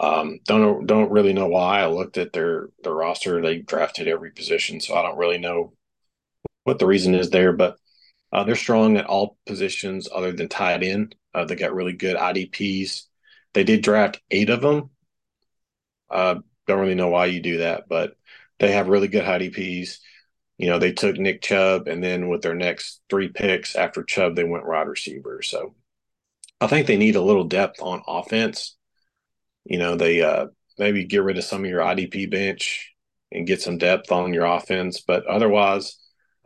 Um, 0.00 0.40
don't 0.46 0.86
don't 0.86 1.12
really 1.12 1.32
know 1.32 1.46
why. 1.46 1.80
I 1.80 1.86
looked 1.86 2.18
at 2.18 2.32
their 2.32 2.70
their 2.82 2.94
roster; 2.94 3.40
they 3.40 3.58
drafted 3.58 4.08
every 4.08 4.32
position, 4.32 4.80
so 4.80 4.94
I 4.94 5.02
don't 5.02 5.18
really 5.18 5.38
know 5.38 5.74
what 6.64 6.78
the 6.78 6.86
reason 6.86 7.14
is 7.14 7.30
there. 7.30 7.52
But 7.52 7.76
uh, 8.32 8.44
they're 8.44 8.56
strong 8.56 8.96
at 8.96 9.06
all 9.06 9.36
positions 9.46 10.08
other 10.12 10.32
than 10.32 10.48
tight 10.48 10.82
end. 10.82 11.14
Uh, 11.34 11.44
they 11.44 11.54
got 11.54 11.74
really 11.74 11.92
good 11.92 12.16
IDPs. 12.16 13.02
They 13.52 13.64
did 13.64 13.82
draft 13.82 14.20
eight 14.30 14.50
of 14.50 14.62
them. 14.62 14.90
Uh, 16.08 16.36
don't 16.66 16.80
really 16.80 16.94
know 16.94 17.08
why 17.08 17.26
you 17.26 17.40
do 17.40 17.58
that, 17.58 17.88
but 17.88 18.16
they 18.58 18.72
have 18.72 18.88
really 18.88 19.08
good 19.08 19.24
IDPs 19.24 19.98
you 20.60 20.68
know, 20.68 20.78
they 20.78 20.92
took 20.92 21.16
Nick 21.16 21.40
Chubb, 21.40 21.88
and 21.88 22.04
then 22.04 22.28
with 22.28 22.42
their 22.42 22.54
next 22.54 23.00
three 23.08 23.28
picks 23.28 23.74
after 23.74 24.02
Chubb, 24.02 24.36
they 24.36 24.44
went 24.44 24.68
wide 24.68 24.88
receiver. 24.88 25.40
So 25.40 25.74
I 26.60 26.66
think 26.66 26.86
they 26.86 26.98
need 26.98 27.16
a 27.16 27.22
little 27.22 27.44
depth 27.44 27.80
on 27.80 28.02
offense. 28.06 28.76
You 29.70 29.78
know, 29.78 29.96
they 29.96 30.20
uh, 30.22 30.48
maybe 30.78 31.04
get 31.04 31.22
rid 31.22 31.38
of 31.38 31.44
some 31.44 31.64
of 31.64 31.70
your 31.70 31.80
IDP 31.80 32.30
bench 32.30 32.92
and 33.32 33.46
get 33.46 33.62
some 33.62 33.78
depth 33.78 34.12
on 34.12 34.34
your 34.34 34.44
offense. 34.44 35.00
But 35.00 35.26
otherwise, 35.26 35.96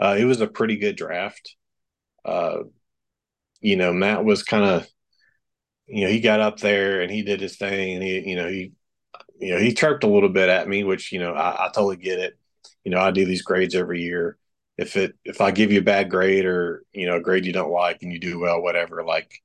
uh, 0.00 0.16
it 0.18 0.24
was 0.24 0.40
a 0.40 0.46
pretty 0.46 0.76
good 0.76 0.96
draft. 0.96 1.56
Uh, 2.24 2.64
you 3.60 3.76
know, 3.76 3.92
Matt 3.92 4.24
was 4.24 4.44
kind 4.44 4.64
of, 4.64 4.86
you 5.88 6.04
know, 6.04 6.10
he 6.10 6.20
got 6.20 6.40
up 6.40 6.60
there 6.60 7.00
and 7.00 7.10
he 7.10 7.22
did 7.22 7.40
his 7.40 7.56
thing, 7.56 7.94
and 7.94 8.02
he, 8.02 8.30
you 8.30 8.36
know, 8.36 8.48
he, 8.48 8.72
you 9.40 9.54
know, 9.54 9.60
he 9.60 9.74
chirped 9.74 10.04
a 10.04 10.08
little 10.08 10.28
bit 10.28 10.48
at 10.48 10.68
me, 10.68 10.84
which 10.84 11.12
you 11.12 11.18
know 11.18 11.34
I, 11.34 11.66
I 11.66 11.70
totally 11.74 11.96
get 11.96 12.20
it 12.20 12.38
you 12.84 12.90
know, 12.90 13.00
I 13.00 13.10
do 13.10 13.24
these 13.24 13.42
grades 13.42 13.74
every 13.74 14.02
year. 14.02 14.36
If 14.76 14.96
it 14.96 15.14
if 15.24 15.40
I 15.40 15.50
give 15.50 15.72
you 15.72 15.80
a 15.80 15.84
bad 15.84 16.10
grade 16.10 16.44
or 16.44 16.84
you 16.92 17.06
know 17.06 17.16
a 17.16 17.20
grade 17.20 17.46
you 17.46 17.52
don't 17.52 17.70
like 17.70 18.02
and 18.02 18.12
you 18.12 18.18
do 18.18 18.38
well, 18.38 18.60
whatever, 18.60 19.04
like 19.04 19.42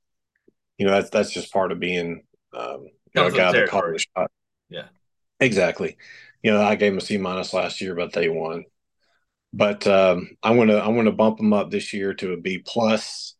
you 0.77 0.85
know 0.85 0.91
that's 0.91 1.09
that's 1.09 1.31
just 1.31 1.53
part 1.53 1.71
of 1.71 1.79
being 1.79 2.23
um, 2.53 2.87
you 3.13 3.21
know, 3.21 3.27
a 3.27 3.31
guy 3.31 3.51
that 3.51 3.69
called 3.69 3.93
the 3.93 3.99
shot. 3.99 4.31
Yeah, 4.69 4.87
exactly. 5.39 5.97
You 6.43 6.51
know, 6.51 6.61
I 6.61 6.75
gave 6.75 6.93
him 6.93 6.99
a 6.99 7.01
C 7.01 7.17
minus 7.17 7.53
last 7.53 7.81
year, 7.81 7.95
but 7.95 8.13
they 8.13 8.29
won. 8.29 8.65
But 9.51 9.85
um, 9.87 10.29
I'm 10.43 10.57
gonna 10.57 10.79
I'm 10.79 10.95
gonna 10.95 11.11
bump 11.11 11.37
them 11.37 11.53
up 11.53 11.71
this 11.71 11.93
year 11.93 12.13
to 12.15 12.33
a 12.33 12.37
B 12.37 12.59
plus. 12.59 13.35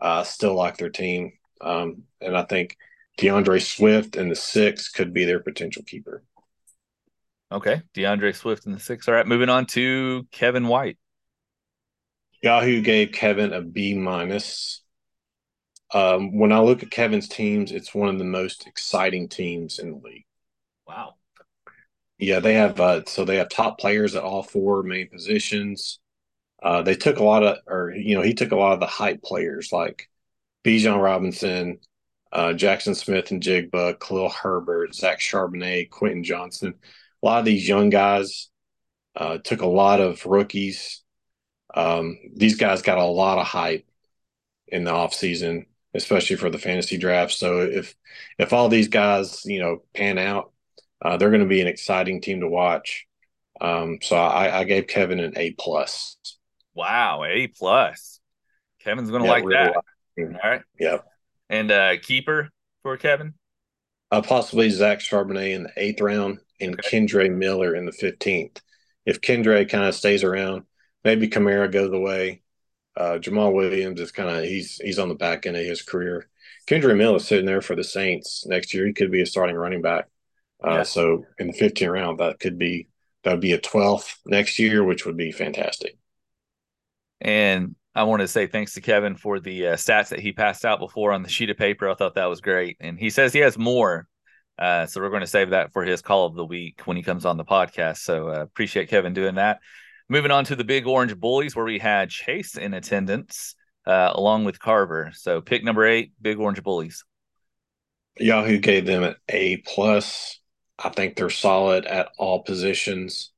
Uh, 0.00 0.22
still 0.22 0.54
like 0.54 0.76
their 0.76 0.90
team, 0.90 1.32
um, 1.60 2.04
and 2.20 2.36
I 2.36 2.44
think 2.44 2.76
DeAndre 3.18 3.60
Swift 3.60 4.16
and 4.16 4.30
the 4.30 4.36
six 4.36 4.88
could 4.88 5.12
be 5.12 5.24
their 5.24 5.40
potential 5.40 5.82
keeper. 5.84 6.22
Okay. 7.50 7.82
DeAndre 7.94 8.34
Swift 8.34 8.66
and 8.66 8.74
the 8.74 8.80
six. 8.80 9.08
All 9.08 9.14
right. 9.14 9.26
Moving 9.26 9.48
on 9.48 9.66
to 9.66 10.26
Kevin 10.30 10.68
White. 10.68 10.98
Yahoo 12.42 12.80
gave 12.80 13.12
Kevin 13.12 13.52
a 13.52 13.60
B 13.60 13.94
minus. 13.94 14.82
Um, 15.92 16.36
when 16.38 16.52
I 16.52 16.60
look 16.60 16.82
at 16.82 16.90
Kevin's 16.90 17.28
teams, 17.28 17.72
it's 17.72 17.94
one 17.94 18.08
of 18.08 18.18
the 18.18 18.24
most 18.24 18.66
exciting 18.66 19.28
teams 19.28 19.78
in 19.78 19.90
the 19.90 19.96
league. 19.96 20.26
Wow. 20.86 21.14
Yeah, 22.18 22.40
they 22.40 22.54
have 22.54 22.80
uh, 22.80 23.04
so 23.06 23.24
they 23.24 23.36
have 23.36 23.48
top 23.48 23.78
players 23.78 24.16
at 24.16 24.24
all 24.24 24.42
four 24.42 24.82
main 24.82 25.08
positions. 25.08 26.00
Uh, 26.62 26.82
they 26.82 26.96
took 26.96 27.18
a 27.18 27.24
lot 27.24 27.44
of, 27.44 27.58
or 27.66 27.92
you 27.92 28.16
know, 28.16 28.22
he 28.22 28.34
took 28.34 28.50
a 28.50 28.56
lot 28.56 28.72
of 28.72 28.80
the 28.80 28.86
hype 28.86 29.22
players 29.22 29.70
like 29.72 30.10
Bijan 30.64 31.00
Robinson, 31.00 31.78
uh, 32.32 32.48
Jaxon 32.48 32.96
Smith-Njigba, 32.96 34.00
Khalil 34.00 34.28
Herbert, 34.28 34.94
Zach 34.94 35.20
Charbonnet, 35.20 35.90
Quentin 35.90 36.24
Johnston. 36.24 36.74
a 37.22 37.26
lot 37.26 37.38
of 37.38 37.44
these 37.44 37.68
young 37.68 37.90
guys 37.90 38.50
uh, 39.14 39.38
took 39.38 39.62
a 39.62 39.66
lot 39.66 40.00
of 40.00 40.26
rookies. 40.26 41.02
Um, 41.74 42.18
these 42.34 42.56
guys 42.56 42.82
got 42.82 42.98
a 42.98 43.04
lot 43.04 43.38
of 43.38 43.46
hype 43.46 43.86
in 44.66 44.84
the 44.84 44.90
offseason, 44.90 45.66
especially 45.94 46.36
for 46.36 46.50
the 46.50 46.58
fantasy 46.58 46.98
draft. 46.98 47.32
So 47.32 47.60
if 47.60 47.94
if 48.38 48.52
all 48.52 48.68
these 48.68 48.88
guys, 48.88 49.42
you 49.44 49.60
know, 49.60 49.82
pan 49.94 50.18
out, 50.18 50.52
uh, 51.02 51.16
they're 51.16 51.30
going 51.30 51.42
to 51.42 51.46
be 51.46 51.60
an 51.60 51.68
exciting 51.68 52.20
team 52.20 52.40
to 52.40 52.48
watch. 52.48 53.06
Um, 53.60 53.98
so 54.00 54.16
I, 54.16 54.60
I, 54.60 54.64
gave 54.64 54.86
Kevin 54.86 55.18
an 55.18 55.32
A 55.36 55.50
plus. 55.50 56.16
Wow, 56.74 57.24
A 57.24 57.48
plus. 57.48 58.20
Kevin's 58.80 59.10
going 59.10 59.22
to 59.22 59.26
yeah, 59.26 59.32
like 59.32 59.44
really 59.44 59.54
that. 59.56 59.76
Like 60.16 60.44
all 60.44 60.50
right. 60.50 60.62
Yeah. 60.78 60.98
And 61.48 61.70
uh, 61.72 61.98
keeper 62.00 62.50
for 62.82 62.96
Kevin? 62.96 63.34
Uh, 64.10 64.22
possibly 64.22 64.70
Zach 64.70 65.00
Charbonnet 65.00 65.54
in 65.54 65.62
the 65.64 65.72
eighth 65.76 66.00
round 66.00 66.38
and 66.60 66.74
okay. 66.74 67.00
Kendre 67.00 67.34
Miller 67.34 67.74
in 67.74 67.84
the 67.84 67.92
15th. 67.92 68.60
If 69.04 69.20
Kendre 69.20 69.68
kind 69.68 69.84
of 69.84 69.94
stays 69.94 70.24
around, 70.24 70.64
maybe 71.04 71.28
Kamara 71.28 71.70
goes 71.70 71.92
away. 71.92 72.42
Uh, 72.98 73.16
Jamaal 73.18 73.54
Williams 73.54 74.00
is 74.00 74.10
kind 74.10 74.28
of 74.28 74.42
he's 74.42 74.80
he's 74.82 74.98
on 74.98 75.08
the 75.08 75.14
back 75.14 75.46
end 75.46 75.56
of 75.56 75.64
his 75.64 75.82
career. 75.82 76.28
Kendre 76.66 76.96
Miller 76.96 77.16
is 77.16 77.26
sitting 77.26 77.46
there 77.46 77.62
for 77.62 77.76
the 77.76 77.84
Saints 77.84 78.44
next 78.46 78.74
year. 78.74 78.86
He 78.86 78.92
could 78.92 79.12
be 79.12 79.22
a 79.22 79.26
starting 79.26 79.54
running 79.54 79.82
back. 79.82 80.06
Uh, 80.64 80.70
yeah. 80.70 80.82
So 80.82 81.24
in 81.38 81.46
the 81.46 81.52
15th 81.52 81.92
round, 81.92 82.18
that 82.18 82.40
could 82.40 82.58
be 82.58 82.88
that 83.22 83.30
would 83.32 83.40
be 83.40 83.52
a 83.52 83.60
12th 83.60 84.16
next 84.26 84.58
year, 84.58 84.82
which 84.82 85.06
would 85.06 85.16
be 85.16 85.30
fantastic. 85.30 85.96
And 87.20 87.76
I 87.94 88.02
want 88.02 88.20
to 88.22 88.28
say 88.28 88.48
thanks 88.48 88.74
to 88.74 88.80
Kevin 88.80 89.16
for 89.16 89.38
the 89.38 89.68
uh, 89.68 89.74
stats 89.74 90.08
that 90.08 90.20
he 90.20 90.32
passed 90.32 90.64
out 90.64 90.80
before 90.80 91.12
on 91.12 91.22
the 91.22 91.28
sheet 91.28 91.50
of 91.50 91.56
paper. 91.56 91.88
I 91.88 91.94
thought 91.94 92.16
that 92.16 92.26
was 92.26 92.40
great. 92.40 92.76
And 92.80 92.98
he 92.98 93.10
says 93.10 93.32
he 93.32 93.40
has 93.40 93.56
more. 93.56 94.08
Uh, 94.58 94.86
so 94.86 95.00
we're 95.00 95.10
going 95.10 95.20
to 95.20 95.26
save 95.26 95.50
that 95.50 95.72
for 95.72 95.84
his 95.84 96.02
call 96.02 96.26
of 96.26 96.34
the 96.34 96.44
week 96.44 96.82
when 96.84 96.96
he 96.96 97.02
comes 97.02 97.24
on 97.24 97.36
the 97.36 97.44
podcast. 97.44 97.98
So 97.98 98.28
uh, 98.28 98.42
appreciate 98.42 98.88
Kevin 98.88 99.14
doing 99.14 99.36
that. 99.36 99.60
Moving 100.10 100.30
on 100.30 100.44
to 100.46 100.56
the 100.56 100.64
Big 100.64 100.86
Orange 100.86 101.18
Bullies, 101.18 101.54
where 101.54 101.66
we 101.66 101.78
had 101.78 102.08
Chase 102.08 102.56
in 102.56 102.72
attendance 102.72 103.54
uh, 103.86 104.12
along 104.14 104.44
with 104.44 104.58
Carver. 104.58 105.10
So 105.14 105.40
pick 105.40 105.62
number 105.62 105.86
eight, 105.86 106.12
Big 106.20 106.38
Orange 106.38 106.62
Bullies. 106.62 107.04
Yahoo 108.18 108.58
gave 108.58 108.86
them 108.86 109.02
an 109.02 109.16
A 109.28 109.58
plus. 109.58 110.40
I 110.82 110.88
think 110.88 111.16
they're 111.16 111.30
solid 111.30 111.84
at 111.84 112.08
all 112.18 112.42
positions. 112.42 113.32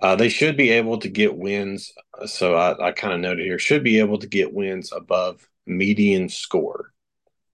Uh, 0.00 0.14
they 0.14 0.28
should 0.28 0.56
be 0.56 0.70
able 0.70 0.98
to 0.98 1.08
get 1.08 1.36
wins. 1.36 1.92
So 2.26 2.54
I, 2.54 2.88
I 2.88 2.92
kind 2.92 3.14
of 3.14 3.20
noted 3.20 3.44
here 3.44 3.58
should 3.58 3.82
be 3.82 3.98
able 3.98 4.18
to 4.18 4.28
get 4.28 4.54
wins 4.54 4.92
above 4.92 5.48
median 5.66 6.28
score, 6.28 6.92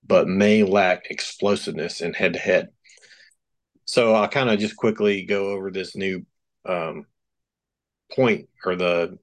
but 0.06 0.28
may 0.28 0.62
lack 0.62 1.06
explosiveness 1.10 2.02
in 2.02 2.12
head 2.12 2.34
to 2.34 2.38
head. 2.38 2.68
So 3.86 4.14
I'll 4.14 4.28
kind 4.28 4.50
of 4.50 4.58
just 4.58 4.76
quickly 4.76 5.24
go 5.24 5.50
over 5.50 5.70
this 5.70 5.96
new 5.96 6.26
um, 6.66 7.06
point 8.12 8.48
or 8.64 8.76
the, 8.76 9.18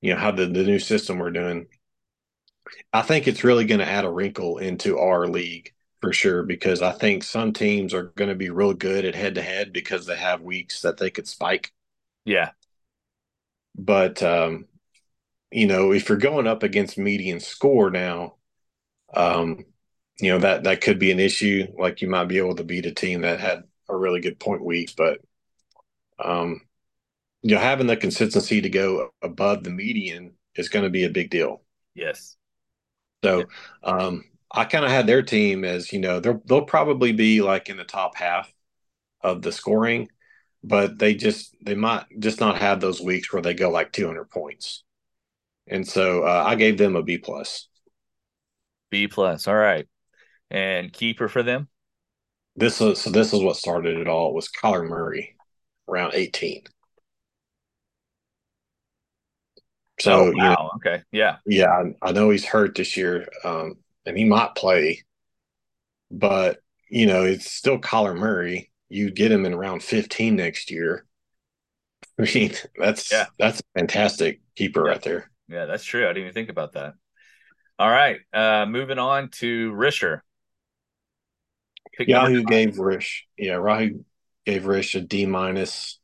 you 0.00 0.14
know, 0.14 0.20
how 0.20 0.30
the, 0.30 0.46
the 0.46 0.64
new 0.64 0.78
system 0.78 1.18
we're 1.18 1.30
doing. 1.30 1.66
I 2.92 3.02
think 3.02 3.26
it's 3.26 3.44
really 3.44 3.64
going 3.64 3.80
to 3.80 3.88
add 3.88 4.04
a 4.04 4.10
wrinkle 4.10 4.58
into 4.58 4.98
our 4.98 5.26
league 5.26 5.72
for 6.00 6.12
sure 6.12 6.42
because 6.42 6.82
I 6.82 6.92
think 6.92 7.24
some 7.24 7.52
teams 7.52 7.92
are 7.94 8.04
going 8.04 8.28
to 8.28 8.36
be 8.36 8.50
real 8.50 8.74
good 8.74 9.04
at 9.04 9.14
head 9.14 9.34
to 9.34 9.42
head 9.42 9.72
because 9.72 10.06
they 10.06 10.16
have 10.16 10.42
weeks 10.42 10.82
that 10.82 10.98
they 10.98 11.10
could 11.10 11.26
spike. 11.26 11.72
Yeah. 12.24 12.50
But 13.76 14.22
um, 14.22 14.66
you 15.50 15.66
know, 15.66 15.92
if 15.92 16.08
you're 16.08 16.18
going 16.18 16.46
up 16.46 16.62
against 16.62 16.98
median 16.98 17.40
score 17.40 17.90
now, 17.90 18.34
um, 19.14 19.64
you 20.20 20.32
know 20.32 20.38
that 20.40 20.64
that 20.64 20.80
could 20.80 20.98
be 20.98 21.10
an 21.10 21.20
issue. 21.20 21.66
Like 21.78 22.02
you 22.02 22.08
might 22.08 22.26
be 22.26 22.38
able 22.38 22.56
to 22.56 22.64
beat 22.64 22.86
a 22.86 22.92
team 22.92 23.22
that 23.22 23.40
had 23.40 23.64
a 23.88 23.96
really 23.96 24.20
good 24.20 24.38
point 24.38 24.64
week, 24.64 24.94
but 24.96 25.20
um, 26.18 26.60
you 27.48 27.54
know, 27.54 27.62
having 27.62 27.86
the 27.86 27.96
consistency 27.96 28.60
to 28.60 28.68
go 28.68 29.08
above 29.22 29.64
the 29.64 29.70
median 29.70 30.34
is 30.54 30.68
going 30.68 30.82
to 30.82 30.90
be 30.90 31.04
a 31.04 31.10
big 31.10 31.30
deal. 31.30 31.62
Yes. 31.94 32.36
So, 33.24 33.44
um, 33.82 34.24
I 34.52 34.66
kind 34.66 34.84
of 34.84 34.90
had 34.90 35.06
their 35.06 35.22
team 35.22 35.64
as 35.64 35.90
you 35.90 35.98
know 35.98 36.20
they'll 36.20 36.42
they'll 36.44 36.62
probably 36.62 37.12
be 37.12 37.40
like 37.40 37.70
in 37.70 37.78
the 37.78 37.84
top 37.84 38.16
half 38.16 38.52
of 39.22 39.40
the 39.40 39.50
scoring, 39.50 40.08
but 40.62 40.98
they 40.98 41.14
just 41.14 41.56
they 41.64 41.74
might 41.74 42.04
just 42.18 42.38
not 42.38 42.58
have 42.58 42.80
those 42.80 43.00
weeks 43.00 43.32
where 43.32 43.42
they 43.42 43.54
go 43.54 43.70
like 43.70 43.92
200 43.92 44.30
points, 44.30 44.84
and 45.66 45.88
so 45.88 46.24
uh, 46.24 46.44
I 46.46 46.54
gave 46.54 46.76
them 46.76 46.96
a 46.96 47.02
B 47.02 47.16
plus. 47.16 47.68
B 48.90 49.08
plus, 49.08 49.48
all 49.48 49.54
right, 49.54 49.86
and 50.50 50.92
keeper 50.92 51.28
for 51.28 51.42
them. 51.42 51.68
This 52.56 52.80
is 52.80 53.00
so. 53.00 53.10
This 53.10 53.32
is 53.32 53.42
what 53.42 53.56
started 53.56 53.96
it 53.96 54.08
all. 54.08 54.34
Was 54.34 54.48
Kyler 54.48 54.86
Murray 54.86 55.34
around 55.88 56.12
18? 56.14 56.64
So 60.00 60.12
oh, 60.12 60.24
wow. 60.24 60.30
you 60.30 60.42
know, 60.42 60.70
okay, 60.76 61.02
yeah, 61.12 61.36
yeah, 61.46 61.66
I, 62.02 62.08
I 62.08 62.12
know 62.12 62.30
he's 62.30 62.44
hurt 62.44 62.74
this 62.74 62.96
year. 62.96 63.28
Um, 63.44 63.74
and 64.06 64.16
he 64.16 64.24
might 64.24 64.54
play, 64.54 65.04
but 66.10 66.60
you 66.90 67.06
know, 67.06 67.24
it's 67.24 67.50
still 67.50 67.78
Kyler 67.78 68.16
Murray. 68.16 68.70
You 68.88 69.10
get 69.10 69.30
him 69.30 69.44
in 69.44 69.54
round 69.54 69.82
15 69.82 70.36
next 70.36 70.70
year. 70.70 71.04
I 72.18 72.30
mean, 72.34 72.52
that's 72.76 73.12
yeah. 73.12 73.26
that's 73.38 73.60
a 73.60 73.78
fantastic 73.78 74.40
keeper 74.56 74.84
yeah. 74.84 74.92
right 74.92 75.02
there. 75.02 75.30
Yeah, 75.48 75.66
that's 75.66 75.84
true. 75.84 76.04
I 76.04 76.08
didn't 76.08 76.22
even 76.22 76.34
think 76.34 76.48
about 76.48 76.72
that. 76.72 76.94
All 77.78 77.90
right. 77.90 78.20
Uh 78.32 78.66
moving 78.66 78.98
on 78.98 79.30
to 79.38 79.72
Risher. 79.72 80.20
Pick 81.96 82.08
Yahoo 82.08 82.44
gave 82.44 82.78
Rish. 82.78 83.26
Yeah, 83.36 83.54
Rahu 83.54 84.04
gave 84.46 84.66
Rish 84.66 84.94
a 84.94 85.00
D 85.00 85.26
minus. 85.26 85.97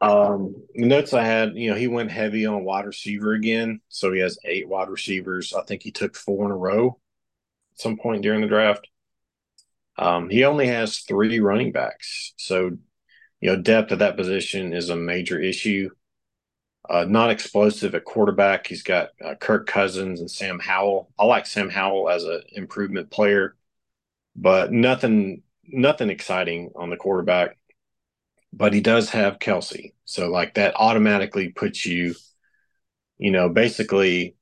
Um, 0.00 0.62
notes 0.74 1.12
I 1.12 1.24
had, 1.24 1.56
you 1.56 1.70
know, 1.70 1.76
he 1.76 1.88
went 1.88 2.10
heavy 2.10 2.46
on 2.46 2.64
wide 2.64 2.86
receiver 2.86 3.32
again. 3.32 3.80
So 3.88 4.12
he 4.12 4.20
has 4.20 4.38
eight 4.44 4.68
wide 4.68 4.88
receivers. 4.88 5.52
I 5.52 5.62
think 5.62 5.82
he 5.82 5.90
took 5.90 6.14
four 6.14 6.44
in 6.44 6.52
a 6.52 6.56
row 6.56 6.98
at 7.72 7.80
some 7.80 7.96
point 7.96 8.22
during 8.22 8.40
the 8.40 8.46
draft. 8.46 8.86
Um, 9.96 10.30
he 10.30 10.44
only 10.44 10.68
has 10.68 11.00
three 11.00 11.40
running 11.40 11.72
backs. 11.72 12.32
So, 12.36 12.78
you 13.40 13.50
know, 13.50 13.60
depth 13.60 13.90
at 13.90 13.98
that 13.98 14.16
position 14.16 14.72
is 14.72 14.90
a 14.90 14.96
major 14.96 15.40
issue. 15.40 15.90
Uh, 16.88 17.04
not 17.04 17.30
explosive 17.30 17.94
at 17.94 18.04
quarterback. 18.04 18.66
He's 18.66 18.84
got 18.84 19.10
uh, 19.22 19.34
Kirk 19.34 19.66
Cousins 19.66 20.20
and 20.20 20.30
Sam 20.30 20.60
Howell. 20.60 21.10
I 21.18 21.24
like 21.24 21.46
Sam 21.46 21.68
Howell 21.68 22.08
as 22.08 22.24
an 22.24 22.42
improvement 22.52 23.10
player, 23.10 23.56
but 24.36 24.72
nothing, 24.72 25.42
nothing 25.66 26.08
exciting 26.08 26.70
on 26.76 26.88
the 26.88 26.96
quarterback 26.96 27.58
but 28.58 28.74
he 28.74 28.80
does 28.80 29.10
have 29.10 29.38
Kelce. 29.38 29.92
So 30.04 30.28
like 30.28 30.54
that 30.54 30.74
automatically 30.74 31.50
puts 31.50 31.86
you, 31.86 32.16
you 33.16 33.30
know, 33.30 33.48
basically 33.48 34.34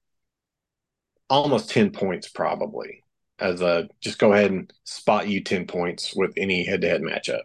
almost 1.28 1.70
10 1.70 1.90
points 1.90 2.28
probably 2.28 3.04
as 3.38 3.60
a 3.60 3.88
just 4.00 4.18
go 4.18 4.32
ahead 4.32 4.50
and 4.50 4.72
spot 4.84 5.28
you 5.28 5.42
10 5.42 5.66
points 5.66 6.16
with 6.16 6.32
any 6.38 6.64
head 6.64 6.80
to 6.80 6.88
head 6.88 7.02
matchup. 7.02 7.42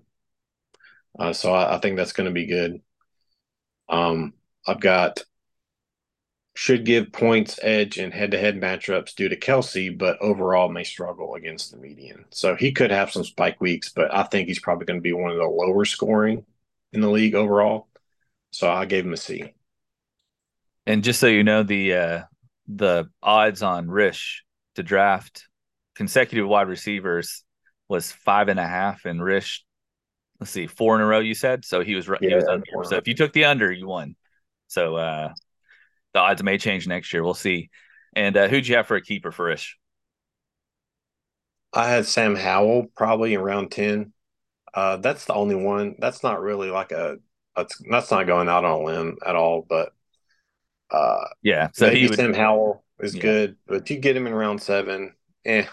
Uh, 1.20 1.34
so 1.34 1.54
I, 1.54 1.76
I, 1.76 1.80
think 1.80 1.98
that's 1.98 2.14
going 2.14 2.28
to 2.28 2.34
be 2.34 2.46
good. 2.46 2.82
Um, 3.90 4.34
I've 4.66 4.80
got 4.80 5.22
should 6.56 6.86
give 6.86 7.12
points 7.12 7.60
edge 7.62 7.98
in 7.98 8.12
head 8.12 8.32
to 8.32 8.38
head 8.38 8.62
matchups 8.62 9.14
due 9.14 9.28
to 9.28 9.38
Kelce, 9.38 9.98
but 9.98 10.22
overall 10.22 10.70
may 10.70 10.86
struggle 10.86 11.36
against 11.36 11.72
the 11.72 11.78
median. 11.78 12.26
So 12.30 12.56
he 12.56 12.72
could 12.72 12.92
have 12.92 13.12
some 13.12 13.26
spike 13.26 13.60
weeks, 13.60 13.90
but 13.90 14.14
I 14.14 14.24
think 14.24 14.48
he's 14.48 14.60
probably 14.60 14.86
going 14.86 15.00
to 15.00 15.04
be 15.04 15.12
one 15.12 15.32
of 15.32 15.38
the 15.38 15.44
lower 15.44 15.84
scoring 15.84 16.46
in 16.94 17.02
the 17.02 17.10
league 17.10 17.36
overall. 17.36 17.88
So 18.52 18.70
I 18.70 18.86
gave 18.86 19.06
him 19.06 19.14
a 19.14 19.18
C. 19.18 19.54
And 20.86 21.04
just 21.04 21.20
so 21.20 21.28
you 21.28 21.44
know, 21.44 21.64
the 21.64 21.94
uh, 21.94 22.22
the 22.68 23.10
odds 23.22 23.62
on 23.64 23.90
Rish 23.90 24.44
to 24.76 24.84
draft 24.84 25.48
consecutive 25.96 26.48
wide 26.48 26.68
receivers 26.68 27.44
was 27.88 28.12
five 28.12 28.48
and 28.48 28.60
a 28.60 28.68
half, 28.68 29.06
and 29.06 29.24
Rish, 29.24 29.64
let's 30.40 30.52
see, 30.52 30.68
four 30.68 30.96
in 30.96 31.02
a 31.02 31.06
row. 31.06 31.20
You 31.20 31.34
said 31.34 31.66
so. 31.66 31.82
He 31.82 31.96
was 31.96 32.10
yeah, 32.22 32.36
was 32.36 32.46
under. 32.46 32.66
So 32.84 32.96
if 32.96 33.08
you 33.08 33.14
took 33.14 33.34
the 33.34 33.46
under, 33.46 33.72
you 33.72 33.88
won. 33.88 34.16
So 34.68 34.96
uh, 34.96 35.34
the 36.14 36.20
odds 36.20 36.42
may 36.42 36.58
change 36.58 36.88
next 36.88 37.14
year. 37.14 37.24
We'll 37.24 37.34
see. 37.34 37.70
And 38.16 38.36
uh, 38.36 38.48
who'd 38.48 38.68
you 38.68 38.76
have 38.76 38.88
for 38.88 38.96
a 38.96 39.02
keeper 39.02 39.32
for 39.32 39.46
Rish? 39.46 39.78
I 41.74 41.90
had 41.90 42.06
Sam 42.06 42.36
Howell 42.36 42.88
probably 42.96 43.34
in 43.34 43.42
round 43.42 43.72
ten. 43.72 44.14
Uh, 44.74 44.98
that's 44.98 45.26
the 45.26 45.34
only 45.34 45.56
one. 45.56 45.96
That's 46.00 46.24
not 46.24 46.42
really 46.42 46.70
like 46.70 46.92
a. 46.92 47.18
That's 47.56 47.82
that's 47.90 48.12
not 48.12 48.28
going 48.28 48.48
out 48.48 48.64
on 48.64 48.72
a 48.72 48.84
limb 48.84 49.18
at 49.26 49.36
all. 49.36 49.66
But 49.68 49.94
uh, 50.90 51.26
yeah, 51.42 51.70
so 51.74 51.90
he 51.90 52.08
would, 52.08 52.16
Sam 52.16 52.34
Howell 52.34 52.84
is 53.00 53.16
yeah. 53.16 53.22
good, 53.22 53.58
but 53.68 53.90
you 53.90 53.98
get 53.98 54.16
him 54.16 54.28
in 54.28 54.34
round 54.34 54.62
seven. 54.62 55.14
Eh, 55.46 55.66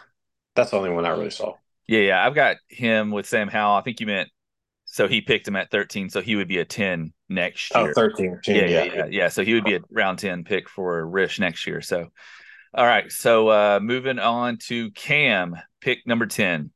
that's 0.55 0.73
the 0.73 0.77
only 0.77 0.91
one 0.91 1.05
I 1.05 1.11
really 1.11 1.31
saw. 1.31 1.55
Yeah, 1.87 2.01
yeah, 2.01 2.27
I've 2.27 2.35
got 2.35 2.57
him 2.69 3.13
with 3.13 3.27
Sam 3.27 3.49
Howell. 3.49 3.77
I 3.77 3.83
think 3.83 4.01
you 4.01 4.07
meant 4.07 4.29
so 4.91 5.07
he 5.07 5.21
picked 5.21 5.47
him 5.47 5.55
at 5.55 5.71
13, 5.71 6.09
so 6.09 6.23
he 6.23 6.35
would 6.35 6.49
be 6.49 6.59
a 6.59 6.65
10 6.65 7.13
next 7.29 7.73
oh, 7.75 7.83
year. 7.83 7.91
Oh, 7.91 7.95
13, 7.95 8.41
10, 8.43 8.57
yeah, 8.57 8.65
yeah, 8.65 8.85
yeah, 8.85 9.07
yeah. 9.11 9.29
So 9.29 9.45
he 9.45 9.53
would 9.53 9.65
be 9.65 9.75
a 9.75 9.81
round 9.91 10.19
10 10.19 10.45
pick 10.45 10.67
for 10.69 11.07
Rish 11.07 11.39
next 11.39 11.67
year. 11.67 11.83
So, 11.83 12.09
all 12.73 12.87
right. 12.87 13.13
So 13.13 13.49
uh 13.49 13.81
moving 13.83 14.19
on 14.19 14.57
to 14.69 14.91
Cam, 14.93 15.57
pick 15.83 16.07
number 16.07 16.27
10. 16.27 16.71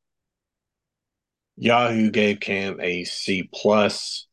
Yahoo 1.56 2.10
gave 2.10 2.40
Cam 2.40 2.80
a 2.80 3.04
C 3.04 3.48
plus. 3.52 4.26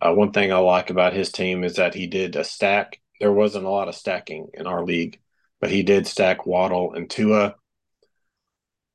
Uh, 0.00 0.12
one 0.12 0.32
thing 0.32 0.52
I 0.52 0.58
like 0.58 0.90
about 0.90 1.12
his 1.12 1.32
team 1.32 1.64
is 1.64 1.76
that 1.76 1.94
he 1.94 2.06
did 2.06 2.36
a 2.36 2.44
stack. 2.44 3.00
There 3.20 3.32
wasn't 3.32 3.64
a 3.64 3.70
lot 3.70 3.88
of 3.88 3.94
stacking 3.94 4.48
in 4.54 4.66
our 4.66 4.84
league, 4.84 5.20
but 5.60 5.70
he 5.70 5.82
did 5.82 6.06
stack 6.06 6.46
Waddle 6.46 6.94
and 6.94 7.10
Tua. 7.10 7.56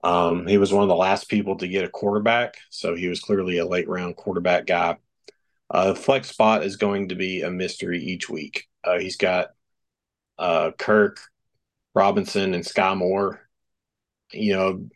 Um, 0.03 0.47
he 0.47 0.57
was 0.57 0.73
one 0.73 0.83
of 0.83 0.89
the 0.89 0.95
last 0.95 1.29
people 1.29 1.57
to 1.57 1.67
get 1.67 1.86
a 1.86 1.89
quarterback, 1.89 2.57
so 2.69 2.93
he 2.93 3.07
was 3.07 3.21
clearly 3.21 3.57
a 3.57 3.65
late 3.65 3.88
round 3.88 4.15
quarterback 4.15 4.65
guy. 4.65 4.97
Uh, 5.69 5.93
flex 5.93 6.29
spot 6.29 6.63
is 6.63 6.75
going 6.75 7.09
to 7.09 7.15
be 7.15 7.41
a 7.41 7.49
mystery 7.49 8.03
each 8.03 8.29
week. 8.29 8.67
Uh, 8.83 8.99
he's 8.99 9.17
got 9.17 9.49
uh, 10.38 10.71
Kirk, 10.77 11.19
Robinson, 11.95 12.53
and 12.53 12.63
Skyy 12.63 12.97
Moore. 12.97 13.41
You 14.31 14.55
know, 14.55 14.89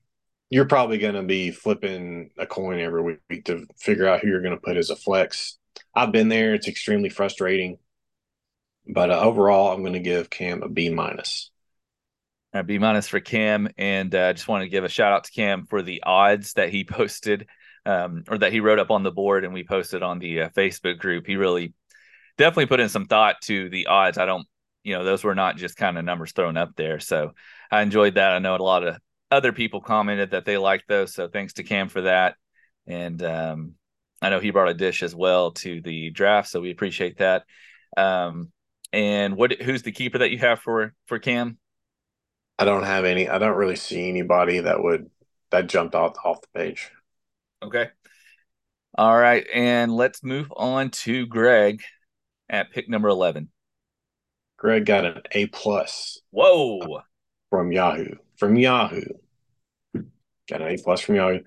you're 0.50 0.66
probably 0.66 0.98
going 0.98 1.16
to 1.16 1.24
be 1.24 1.52
flipping 1.52 2.32
a 2.38 2.46
coin 2.46 2.80
every 2.80 3.20
week 3.30 3.46
to 3.46 3.66
figure 3.78 4.08
out 4.08 4.22
who 4.22 4.28
you're 4.28 4.42
going 4.42 4.56
to 4.56 4.62
put 4.62 4.78
as 4.78 4.90
a 4.90 4.96
flex. 4.96 5.58
I've 5.94 6.12
been 6.12 6.30
there; 6.30 6.54
it's 6.54 6.68
extremely 6.68 7.10
frustrating. 7.10 7.78
But 8.88 9.12
uh, 9.12 9.20
overall, 9.20 9.74
I'm 9.74 9.82
going 9.82 9.94
to 9.94 10.00
give 10.00 10.30
Cam 10.30 10.64
a 10.64 10.70
B 10.70 10.90
minus. 10.90 11.52
A 12.54 12.64
B 12.64 12.78
minus 12.78 13.08
for 13.08 13.20
Cam, 13.20 13.68
and 13.78 14.14
I 14.16 14.30
uh, 14.30 14.34
just 14.34 14.48
want 14.48 14.64
to 14.64 14.70
give 14.70 14.86
a 14.86 14.90
shout 14.90 15.12
out 15.12 15.26
to 15.26 15.32
Cam 15.32 15.66
for 15.66 15.82
the 15.82 16.04
odds 16.04 16.54
that 16.54 16.70
he 16.70 16.84
posted 16.86 17.48
um, 17.88 18.24
or 18.28 18.38
that 18.38 18.52
he 18.52 18.60
wrote 18.60 18.80
up 18.80 18.92
on 18.92 19.04
the 19.04 19.12
board 19.12 19.46
and 19.46 19.54
we 19.54 19.64
posted 19.64 20.04
on 20.04 20.20
the 20.20 20.42
uh, 20.42 20.50
Facebook 20.50 21.00
group. 21.00 21.26
He 21.26 21.38
really 21.38 21.74
definitely 22.38 22.66
put 22.66 22.82
in 22.82 22.90
some 22.90 23.06
thought 23.06 23.38
to 23.44 23.70
the 23.70 23.88
odds. 23.88 24.18
I 24.18 24.26
don't, 24.26 24.46
you 24.84 24.94
know, 24.94 25.06
those 25.06 25.24
were 25.24 25.36
not 25.36 25.56
just 25.56 25.78
kind 25.78 25.98
of 25.98 26.04
numbers 26.04 26.34
thrown 26.34 26.58
up 26.58 26.76
there. 26.76 27.00
So 27.00 27.32
I 27.72 27.82
enjoyed 27.82 28.16
that. 28.16 28.34
I 28.34 28.40
know 28.40 28.56
a 28.56 28.58
lot 28.58 28.86
of 28.86 28.98
other 29.30 29.52
people 29.52 29.82
commented 29.82 30.32
that 30.32 30.46
they 30.46 30.58
liked 30.58 30.88
those. 30.88 31.14
So 31.14 31.28
thanks 31.28 31.54
to 31.54 31.64
Cam 31.64 31.90
for 31.90 32.02
that. 32.02 32.36
And 32.86 33.22
um, 33.24 33.74
I 34.22 34.30
know 34.30 34.40
he 34.40 34.52
brought 34.52 34.70
a 34.70 34.74
dish 34.74 35.04
as 35.04 35.14
well 35.14 35.52
to 35.52 35.82
the 35.82 36.10
draft. 36.10 36.50
So 36.50 36.62
we 36.62 36.72
appreciate 36.72 37.18
that. 37.18 37.44
Um, 37.96 38.52
and 38.94 39.36
what 39.36 39.54
who's 39.62 39.84
the 39.84 39.92
keeper 39.92 40.20
that 40.20 40.32
you 40.32 40.38
have 40.40 40.60
for 40.60 40.94
for 41.08 41.20
Cam? 41.20 41.58
I 42.58 42.66
don't 42.66 42.84
have 42.84 43.06
any. 43.06 43.28
I 43.28 43.38
don't 43.38 43.58
really 43.58 43.76
see 43.76 44.10
anybody 44.10 44.60
that 44.60 44.82
would 44.82 45.10
that 45.52 45.68
jumped 45.68 45.94
off 45.94 46.16
off 46.24 46.42
the 46.42 46.60
page. 46.60 46.90
Okay. 47.62 47.90
All 48.98 49.16
right, 49.16 49.46
and 49.54 49.94
let's 49.96 50.24
move 50.24 50.52
on 50.56 50.90
to 50.90 51.28
Greg 51.28 51.84
at 52.50 52.72
pick 52.72 52.90
number 52.90 53.10
eleven. 53.10 53.50
Greg 54.58 54.86
got 54.86 55.06
an 55.06 55.22
A 55.34 55.46
plus. 55.48 56.20
Whoa! 56.32 57.02
From 57.52 57.72
Yahoo. 57.72 58.16
From 58.38 58.56
Yahoo. 58.56 59.02
Got 60.50 60.62
an 60.62 60.68
A 60.68 60.78
plus 60.78 61.02
from 61.02 61.16
Yahoo. 61.16 61.42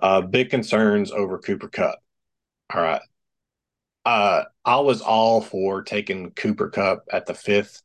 Uh, 0.00 0.20
big 0.22 0.50
concerns 0.50 1.12
over 1.12 1.38
Cooper 1.38 1.68
Kupp. 1.68 1.98
All 2.74 2.82
right. 2.82 3.02
Uh, 4.04 4.44
I 4.64 4.80
was 4.80 5.00
all 5.00 5.40
for 5.40 5.82
taking 5.82 6.30
Cooper 6.30 6.70
Kupp 6.70 7.04
at 7.12 7.26
the 7.26 7.34
fifth. 7.34 7.82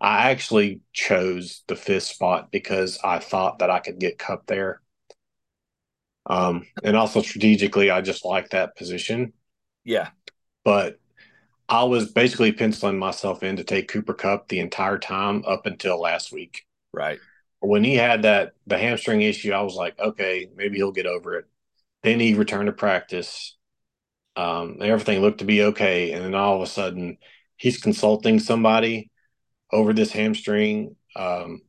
I 0.00 0.30
actually 0.30 0.80
chose 0.92 1.64
the 1.66 1.76
fifth 1.76 2.04
spot 2.04 2.50
because 2.52 2.98
I 3.02 3.18
thought 3.18 3.58
that 3.58 3.70
I 3.70 3.80
could 3.80 3.98
get 3.98 4.18
Cup 4.18 4.46
there. 4.46 4.80
Um, 6.26 6.66
and 6.84 6.96
also 6.96 7.22
strategically, 7.22 7.90
I 7.90 8.00
just 8.00 8.24
like 8.24 8.50
that 8.50 8.76
position. 8.76 9.32
Yeah. 9.84 10.10
But 10.64 11.00
I 11.68 11.84
was 11.84 12.12
basically 12.12 12.52
penciling 12.52 12.98
myself 12.98 13.42
in 13.42 13.56
to 13.56 13.64
take 13.64 13.88
Cooper 13.88 14.14
Cup 14.14 14.48
the 14.48 14.60
entire 14.60 14.98
time 14.98 15.42
up 15.46 15.66
until 15.66 16.00
last 16.00 16.32
week. 16.32 16.66
Right. 16.92 17.18
When 17.60 17.82
he 17.84 17.94
had 17.94 18.22
that 18.22 18.52
the 18.66 18.78
hamstring 18.78 19.22
issue, 19.22 19.52
I 19.52 19.62
was 19.62 19.74
like, 19.74 19.98
okay, 19.98 20.48
maybe 20.54 20.76
he'll 20.76 20.92
get 20.92 21.06
over 21.06 21.34
it. 21.34 21.46
Then 22.02 22.20
he 22.20 22.34
returned 22.34 22.66
to 22.66 22.72
practice. 22.72 23.56
Um, 24.36 24.78
everything 24.80 25.20
looked 25.20 25.38
to 25.38 25.44
be 25.44 25.64
okay, 25.64 26.12
and 26.12 26.24
then 26.24 26.34
all 26.34 26.56
of 26.56 26.62
a 26.62 26.66
sudden, 26.66 27.18
he's 27.56 27.78
consulting 27.78 28.38
somebody 28.38 29.10
over 29.72 29.92
this 29.92 30.12
hamstring. 30.12 30.94
Um, 31.16 31.62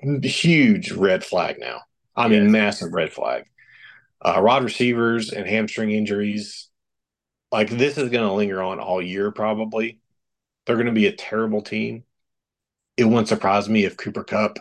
huge 0.00 0.90
red 0.92 1.24
flag 1.24 1.58
now. 1.58 1.82
I 2.16 2.26
yes. 2.26 2.30
mean, 2.30 2.50
massive 2.50 2.92
red 2.92 3.12
flag. 3.12 3.44
Uh, 4.20 4.40
rod 4.42 4.64
receivers 4.64 5.30
and 5.30 5.46
hamstring 5.46 5.92
injuries, 5.92 6.68
like 7.52 7.70
this 7.70 7.96
is 7.96 8.10
going 8.10 8.26
to 8.26 8.32
linger 8.32 8.60
on 8.60 8.80
all 8.80 9.00
year 9.00 9.30
probably. 9.30 10.00
They're 10.66 10.76
going 10.76 10.86
to 10.86 10.92
be 10.92 11.06
a 11.06 11.12
terrible 11.12 11.62
team. 11.62 12.02
It 12.96 13.04
wouldn't 13.04 13.28
surprise 13.28 13.68
me 13.68 13.84
if 13.84 13.96
Cooper 13.96 14.24
Kupp 14.24 14.58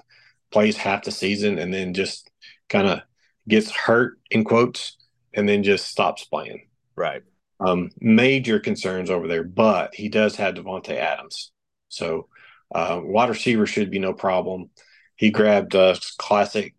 plays 0.51 0.77
half 0.77 1.03
the 1.03 1.12
season 1.12 1.60
and 1.60 1.73
then 1.73 1.93
just 1.93 2.29
kind 2.69 2.88
of 2.88 3.01
gets 3.47 3.71
hurt 3.71 4.19
in 4.31 4.43
quotes 4.43 4.97
and 5.33 5.47
then 5.47 5.63
just 5.63 5.88
stops 5.88 6.25
playing. 6.25 6.67
Right. 6.95 7.23
Um, 7.60 7.89
major 7.99 8.60
concerns 8.60 9.10
over 9.10 9.27
there, 9.27 9.43
but 9.43 9.95
he 9.95 10.10
does 10.10 10.36
have 10.36 10.55
Davante 10.55 10.95
Adams, 10.95 11.51
so 11.89 12.27
uh, 12.73 12.99
wide 13.03 13.29
receiver 13.29 13.65
should 13.65 13.89
be 13.89 13.99
no 13.99 14.13
problem. 14.13 14.69
He 15.15 15.31
grabbed 15.31 15.75
uh, 15.75 15.95
classic 16.17 16.75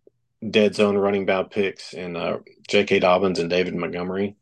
dead 0.47 0.75
zone 0.75 0.97
running 0.97 1.25
back 1.25 1.51
picks 1.51 1.93
in 1.93 2.15
uh, 2.15 2.37
J.K. 2.69 2.99
Dobbins 2.99 3.39
and 3.39 3.49
David 3.49 3.75
Montgomery. 3.75 4.35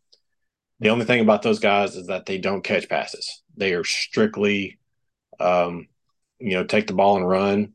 The 0.80 0.90
only 0.90 1.06
thing 1.06 1.22
about 1.22 1.42
those 1.42 1.60
guys 1.60 1.96
is 1.96 2.08
that 2.08 2.28
they 2.28 2.38
don't 2.38 2.64
catch 2.64 2.88
passes. 2.88 3.42
They 3.56 3.74
are 3.74 3.84
strictly, 3.84 4.78
um, 5.40 5.88
you 6.40 6.52
know, 6.52 6.64
take 6.64 6.86
the 6.86 6.94
ball 6.94 7.18
and 7.18 7.28
run. 7.28 7.74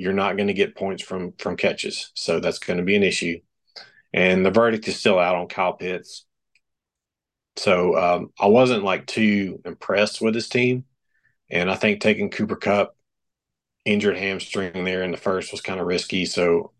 You're 0.00 0.14
not 0.14 0.38
going 0.38 0.46
to 0.46 0.54
get 0.54 0.76
points 0.76 1.02
from 1.02 1.32
from 1.32 1.58
catches, 1.58 2.10
so 2.14 2.40
that's 2.40 2.58
going 2.58 2.78
to 2.78 2.82
be 2.82 2.96
an 2.96 3.02
issue. 3.02 3.38
And 4.14 4.46
the 4.46 4.50
verdict 4.50 4.88
is 4.88 4.98
still 4.98 5.18
out 5.18 5.36
on 5.36 5.46
Kyle 5.46 5.74
Pitts. 5.74 6.24
So 7.56 7.98
um, 7.98 8.30
I 8.40 8.46
wasn't 8.46 8.82
like 8.82 9.06
too 9.06 9.60
impressed 9.66 10.22
with 10.22 10.34
his 10.34 10.48
team, 10.48 10.84
and 11.50 11.70
I 11.70 11.74
think 11.74 12.00
taking 12.00 12.30
Cooper 12.30 12.56
Kupp, 12.56 12.96
injured 13.84 14.16
hamstring 14.16 14.84
there 14.84 15.02
in 15.02 15.10
the 15.10 15.18
first 15.18 15.52
was 15.52 15.60
kind 15.60 15.78
of 15.78 15.86
risky. 15.86 16.24
So 16.24 16.72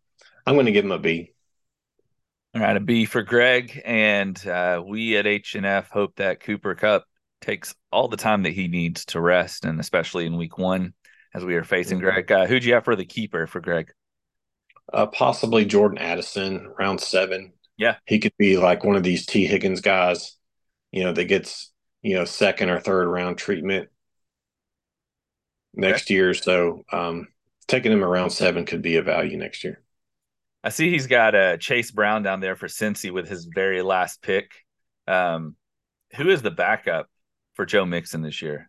I'm 0.46 0.54
going 0.54 0.64
to 0.64 0.72
give 0.72 0.86
him 0.86 0.92
a 0.92 0.98
B. 0.98 1.34
All 2.54 2.62
right, 2.62 2.76
a 2.76 2.80
B 2.80 3.04
for 3.04 3.22
Greg, 3.22 3.82
and 3.84 4.46
uh, 4.46 4.82
we 4.82 5.18
at 5.18 5.26
H 5.26 5.56
and 5.56 5.66
F 5.66 5.90
hope 5.90 6.16
that 6.16 6.40
Cooper 6.40 6.74
Kupp 6.74 7.04
takes 7.42 7.74
all 7.92 8.08
the 8.08 8.16
time 8.16 8.44
that 8.44 8.54
he 8.54 8.66
needs 8.66 9.04
to 9.06 9.20
rest, 9.20 9.66
and 9.66 9.78
especially 9.78 10.24
in 10.24 10.38
Week 10.38 10.56
One 10.56 10.94
as 11.34 11.44
we 11.44 11.54
are 11.54 11.64
facing 11.64 11.98
mm-hmm. 11.98 12.06
Greg. 12.06 12.32
Uh, 12.32 12.46
who'd 12.46 12.64
you 12.64 12.74
have 12.74 12.84
for 12.84 12.96
the 12.96 13.04
keeper 13.04 13.46
for 13.46 13.60
Greg? 13.60 13.92
Uh, 14.92 15.06
possibly 15.06 15.64
Jordan 15.64 15.98
Addison, 15.98 16.72
round 16.78 17.00
seven. 17.00 17.52
Yeah, 17.76 17.96
he 18.06 18.18
could 18.18 18.36
be 18.38 18.56
like 18.56 18.84
one 18.84 18.96
of 18.96 19.02
these 19.02 19.24
Tee 19.24 19.46
Higgins 19.46 19.80
guys, 19.80 20.36
you 20.92 21.04
know, 21.04 21.12
that 21.12 21.24
gets 21.24 21.72
you 22.02 22.14
know 22.14 22.24
second 22.24 22.70
or 22.70 22.80
third 22.80 23.08
round 23.08 23.38
treatment 23.38 23.88
next 25.74 26.06
okay. 26.06 26.14
year. 26.14 26.34
So 26.34 26.82
um, 26.92 27.28
taking 27.68 27.92
him 27.92 28.04
around 28.04 28.30
seven 28.30 28.66
could 28.66 28.82
be 28.82 28.96
a 28.96 29.02
value 29.02 29.36
next 29.36 29.64
year. 29.64 29.82
I 30.62 30.68
see 30.68 30.90
he's 30.90 31.06
got 31.06 31.34
uh, 31.34 31.56
Chase 31.56 31.90
Brown 31.90 32.22
down 32.22 32.40
there 32.40 32.56
for 32.56 32.66
Cincy 32.66 33.10
with 33.10 33.28
his 33.28 33.46
very 33.46 33.80
last 33.80 34.20
pick. 34.20 34.50
Um, 35.06 35.56
who 36.16 36.28
is 36.28 36.42
the 36.42 36.50
backup 36.50 37.08
for 37.54 37.64
Joe 37.64 37.86
Mixon 37.86 38.20
this 38.20 38.42
year? 38.42 38.68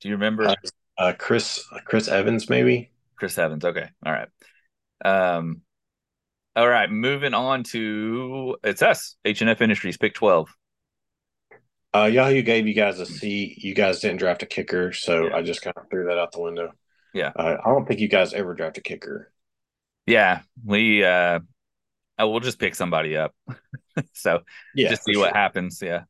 Do 0.00 0.08
you 0.08 0.14
remember? 0.14 0.48
Uh, 0.48 0.54
uh, 1.00 1.14
Chris 1.18 1.64
Chris 1.86 2.08
Evans, 2.08 2.50
maybe. 2.50 2.90
Chris 3.16 3.38
Evans. 3.38 3.64
Okay. 3.64 3.88
All 4.04 4.12
right. 4.12 4.28
Um, 5.02 5.62
all 6.54 6.68
right. 6.68 6.90
Moving 6.90 7.32
on 7.32 7.64
to 7.64 8.56
it's 8.62 8.82
us 8.82 9.16
H 9.24 9.40
and 9.40 9.48
F 9.48 9.62
Industries 9.62 9.96
pick 9.96 10.14
twelve. 10.14 10.48
Uh, 11.92 12.04
Yahoo 12.04 12.42
gave 12.42 12.68
you 12.68 12.74
guys 12.74 13.00
a 13.00 13.06
C. 13.06 13.54
You 13.56 13.74
guys 13.74 14.00
didn't 14.00 14.18
draft 14.18 14.42
a 14.42 14.46
kicker, 14.46 14.92
so 14.92 15.28
yeah. 15.28 15.36
I 15.36 15.42
just 15.42 15.62
kind 15.62 15.74
of 15.76 15.88
threw 15.90 16.04
that 16.04 16.18
out 16.18 16.32
the 16.32 16.40
window. 16.40 16.70
Yeah. 17.14 17.32
Uh, 17.34 17.56
I 17.64 17.68
don't 17.70 17.88
think 17.88 17.98
you 17.98 18.08
guys 18.08 18.34
ever 18.34 18.54
draft 18.54 18.78
a 18.78 18.82
kicker. 18.82 19.32
Yeah, 20.06 20.42
we. 20.64 21.02
uh 21.02 21.40
I 22.18 22.24
will 22.24 22.40
just 22.40 22.58
pick 22.58 22.74
somebody 22.74 23.16
up. 23.16 23.34
so 24.12 24.40
yeah, 24.74 24.90
just 24.90 25.04
see 25.04 25.16
what 25.16 25.34
happens. 25.34 25.80
Yeah. 25.82 26.02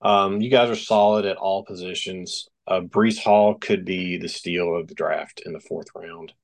Um, 0.00 0.40
you 0.40 0.48
guys 0.48 0.70
are 0.70 0.76
solid 0.76 1.26
at 1.26 1.36
all 1.36 1.64
positions. 1.64 2.48
Uh, 2.68 2.80
Breece 2.82 3.18
Hall 3.18 3.54
could 3.54 3.86
be 3.86 4.18
the 4.18 4.28
steal 4.28 4.76
of 4.76 4.88
the 4.88 4.94
draft 4.94 5.42
in 5.44 5.54
the 5.54 5.60
fourth 5.60 5.88
round. 5.94 6.34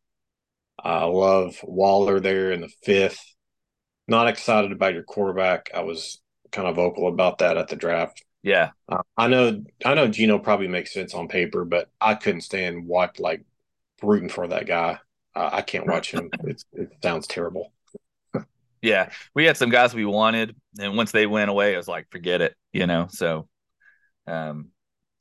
I 0.83 1.05
love 1.05 1.61
Waller 1.63 2.19
there 2.19 2.51
in 2.51 2.63
the 2.63 2.73
fifth. 2.83 3.23
Not 4.09 4.29
excited 4.29 4.73
about 4.73 4.95
your 4.95 5.03
quarterback. 5.03 5.71
I 5.75 5.83
was 5.83 6.21
kind 6.51 6.67
of 6.67 6.77
vocal 6.77 7.09
about 7.09 7.39
that 7.39 7.59
at 7.59 7.69
the 7.69 7.77
draft. 7.77 8.25
Yeah, 8.43 8.71
uh, 8.89 9.03
I 9.17 9.29
know. 9.29 9.65
I 9.85 9.95
know 9.95 10.09
Geno 10.09 10.39
probably 10.39 10.69
makes 10.69 10.93
sense 10.93 11.15
on 11.15 11.29
paper, 11.29 11.65
but 11.65 11.91
I 12.01 12.15
couldn't 12.15 12.43
stand 12.43 12.87
what 12.87 13.19
like 13.19 13.45
rooting 14.03 14.29
for 14.29 14.47
that 14.49 14.67
guy. 14.67 14.99
Uh, 15.35 15.51
I 15.53 15.63
can't 15.63 15.87
watch 15.87 16.11
him. 16.11 16.31
It's, 16.45 16.65
it 16.73 16.91
sounds 17.03 17.27
terrible. 17.27 17.73
yeah, 18.83 19.11
we 19.35 19.45
had 19.45 19.57
some 19.57 19.71
guys 19.71 19.95
we 19.95 20.05
wanted, 20.05 20.57
and 20.79 20.97
once 20.97 21.13
they 21.13 21.27
went 21.27 21.51
away, 21.51 21.75
I 21.75 21.79
was 21.79 21.89
like, 21.89 22.11
forget 22.11 22.41
it, 22.41 22.55
you 22.73 22.87
know. 22.87 23.09
So, 23.11 23.49
um, 24.27 24.69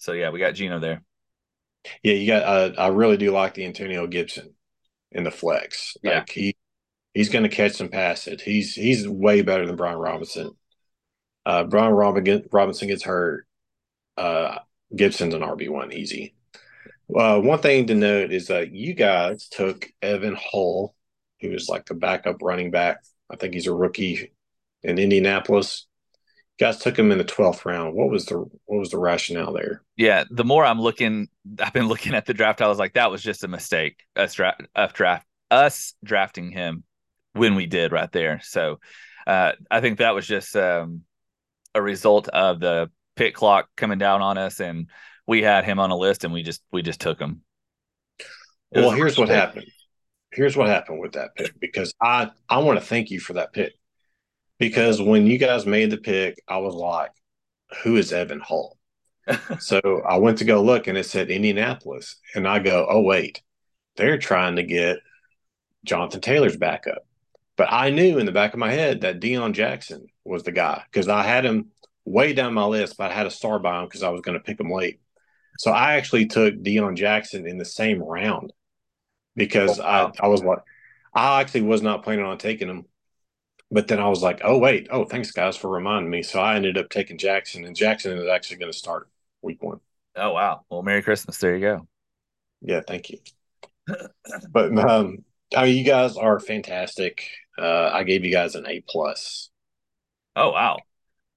so 0.03 0.11
yeah, 0.11 0.31
we 0.31 0.39
got 0.39 0.53
Geno 0.53 0.79
there. 0.79 1.01
Yeah, 2.03 2.13
you 2.13 2.27
got. 2.27 2.43
Uh, 2.43 2.71
I 2.77 2.87
really 2.87 3.15
do 3.15 3.31
like 3.31 3.53
the 3.53 3.65
Antonio 3.65 4.05
Gibson 4.05 4.53
in 5.13 5.23
the 5.23 5.31
flex. 5.31 5.95
Yeah, 6.03 6.19
like 6.19 6.29
he 6.29 6.57
he's 7.13 7.29
going 7.29 7.43
to 7.43 7.49
catch 7.49 7.73
some 7.73 7.87
passes. 7.87 8.41
He's 8.41 8.73
he's 8.73 9.07
way 9.07 9.43
better 9.43 9.65
than 9.65 9.77
Brian 9.77 9.97
Robinson. 9.97 10.51
Uh, 11.45 11.63
Brian 11.63 11.93
Robinson 11.93 12.87
gets 12.89 13.03
hurt. 13.03 13.47
Uh, 14.17 14.59
Gibson's 14.93 15.35
an 15.35 15.41
RB 15.41 15.69
one 15.69 15.93
easy. 15.93 16.35
Uh, 17.15 17.39
one 17.39 17.59
thing 17.59 17.87
to 17.87 17.95
note 17.95 18.33
is 18.33 18.47
that 18.47 18.73
you 18.73 18.93
guys 18.93 19.47
took 19.47 19.89
Evan 20.01 20.37
Hull, 20.37 20.95
who 21.39 21.51
is 21.51 21.69
like 21.69 21.85
the 21.85 21.93
backup 21.93 22.41
running 22.41 22.71
back. 22.71 22.97
I 23.31 23.37
think 23.37 23.53
he's 23.53 23.67
a 23.67 23.73
rookie 23.73 24.33
in 24.83 24.99
Indianapolis. 24.99 25.87
Guys 26.59 26.77
took 26.77 26.97
him 26.97 27.11
in 27.11 27.17
the 27.17 27.23
twelfth 27.23 27.65
round. 27.65 27.95
What 27.95 28.09
was 28.09 28.25
the 28.27 28.37
what 28.65 28.77
was 28.77 28.91
the 28.91 28.99
rationale 28.99 29.53
there? 29.53 29.81
Yeah, 29.97 30.23
the 30.29 30.43
more 30.43 30.63
I'm 30.63 30.79
looking, 30.79 31.27
I've 31.59 31.73
been 31.73 31.87
looking 31.87 32.13
at 32.13 32.25
the 32.25 32.33
draft. 32.33 32.61
I 32.61 32.67
was 32.67 32.77
like, 32.77 32.93
that 32.93 33.09
was 33.09 33.23
just 33.23 33.43
a 33.43 33.47
mistake. 33.47 34.03
Us 34.15 34.35
draft, 34.35 34.61
us 34.75 34.91
draft, 34.93 35.25
us 35.49 35.93
drafting 36.03 36.51
him 36.51 36.83
when 37.33 37.55
we 37.55 37.65
did 37.65 37.91
right 37.91 38.11
there. 38.11 38.39
So 38.43 38.79
uh, 39.25 39.53
I 39.71 39.81
think 39.81 39.97
that 39.97 40.13
was 40.13 40.27
just 40.27 40.55
um, 40.55 41.01
a 41.73 41.81
result 41.81 42.27
of 42.27 42.59
the 42.59 42.91
pit 43.15 43.33
clock 43.33 43.69
coming 43.75 43.97
down 43.97 44.21
on 44.21 44.37
us, 44.37 44.59
and 44.59 44.89
we 45.27 45.41
had 45.41 45.65
him 45.65 45.79
on 45.79 45.91
a 45.91 45.97
list, 45.97 46.23
and 46.23 46.33
we 46.33 46.43
just 46.43 46.61
we 46.71 46.81
just 46.81 47.01
took 47.01 47.19
him. 47.19 47.41
It 48.71 48.79
well, 48.79 48.91
here's 48.91 49.17
what 49.17 49.27
pick. 49.27 49.37
happened. 49.37 49.67
Here's 50.31 50.57
what 50.57 50.67
happened 50.67 50.99
with 50.99 51.13
that 51.13 51.35
pick 51.35 51.59
because 51.59 51.93
I 52.01 52.31
I 52.49 52.59
want 52.59 52.79
to 52.79 52.85
thank 52.85 53.11
you 53.11 53.19
for 53.19 53.33
that 53.33 53.53
pick 53.53 53.73
because 54.63 55.01
when 55.01 55.27
you 55.27 55.37
guys 55.37 55.65
made 55.65 55.89
the 55.89 55.97
pick, 55.97 56.41
I 56.47 56.57
was 56.57 56.73
like, 56.73 57.11
who 57.83 57.97
is 57.97 58.13
Evan 58.13 58.39
Hall? 58.39 58.77
so 59.59 59.81
I 60.07 60.17
went 60.17 60.37
to 60.37 60.45
go 60.45 60.63
look 60.63 60.87
and 60.87 60.97
it 60.97 61.05
said 61.05 61.29
Indianapolis. 61.29 62.15
And 62.33 62.47
I 62.47 62.59
go, 62.59 62.87
oh, 62.89 63.01
wait, 63.01 63.41
they're 63.97 64.17
trying 64.17 64.55
to 64.55 64.63
get 64.63 64.99
Jonathan 65.83 66.21
Taylor's 66.21 66.55
backup. 66.55 67.05
But 67.57 67.73
I 67.73 67.89
knew 67.89 68.19
in 68.19 68.25
the 68.25 68.31
back 68.31 68.53
of 68.53 68.59
my 68.59 68.71
head 68.71 69.01
that 69.01 69.19
Deon 69.19 69.51
Jackson 69.51 70.07
was 70.23 70.43
the 70.43 70.53
guy 70.53 70.81
because 70.89 71.09
I 71.09 71.23
had 71.23 71.45
him 71.45 71.71
way 72.05 72.31
down 72.31 72.53
my 72.53 72.65
list, 72.65 72.95
but 72.97 73.11
I 73.11 73.13
had 73.13 73.27
a 73.27 73.31
star 73.31 73.59
by 73.59 73.79
him 73.79 73.85
because 73.85 74.01
I 74.01 74.09
was 74.09 74.21
going 74.21 74.37
to 74.37 74.43
pick 74.43 74.61
him 74.61 74.71
late. 74.71 75.01
So 75.57 75.71
I 75.71 75.95
actually 75.95 76.27
took 76.27 76.55
Deon 76.55 76.95
Jackson 76.95 77.45
in 77.45 77.57
the 77.57 77.65
same 77.65 78.01
round 78.01 78.53
because 79.35 79.77
oh, 79.77 79.83
wow. 79.83 80.13
I, 80.17 80.25
I 80.25 80.27
was 80.29 80.41
like, 80.41 80.59
I 81.13 81.41
actually 81.41 81.63
was 81.63 81.81
not 81.81 82.03
planning 82.03 82.25
on 82.25 82.37
taking 82.37 82.69
him. 82.69 82.85
But 83.73 83.87
then 83.87 83.99
I 83.99 84.07
was 84.07 84.21
like, 84.21 84.41
oh, 84.43 84.57
wait. 84.57 84.87
Oh, 84.91 85.03
thanks, 85.03 85.31
guys, 85.31 85.57
for 85.57 85.69
reminding 85.69 86.09
me. 86.09 86.21
So 86.23 86.39
I 86.39 86.55
ended 86.55 86.77
up 86.77 86.89
taking 86.89 87.17
Jackson, 87.17 87.65
and 87.65 87.75
Jackson 87.75 88.17
is 88.17 88.29
actually 88.29 88.57
going 88.57 88.71
to 88.71 88.77
start 88.77 89.09
week 89.41 89.63
one. 89.63 89.79
Oh, 90.15 90.31
wow. 90.31 90.61
Well, 90.69 90.83
Merry 90.83 91.01
Christmas. 91.01 91.37
There 91.39 91.55
you 91.55 91.61
go. 91.61 91.87
Yeah, 92.61 92.81
thank 92.87 93.09
you. 93.09 93.17
but 94.49 94.77
um, 94.77 95.25
I 95.55 95.65
mean, 95.65 95.77
you 95.77 95.83
guys 95.83 96.17
are 96.17 96.39
fantastic. 96.39 97.27
Uh, 97.57 97.89
I 97.93 98.03
gave 98.03 98.23
you 98.23 98.31
guys 98.31 98.55
an 98.55 98.65
A 98.67 98.83
plus. 98.87 99.49
Oh 100.35 100.51
wow! 100.51 100.79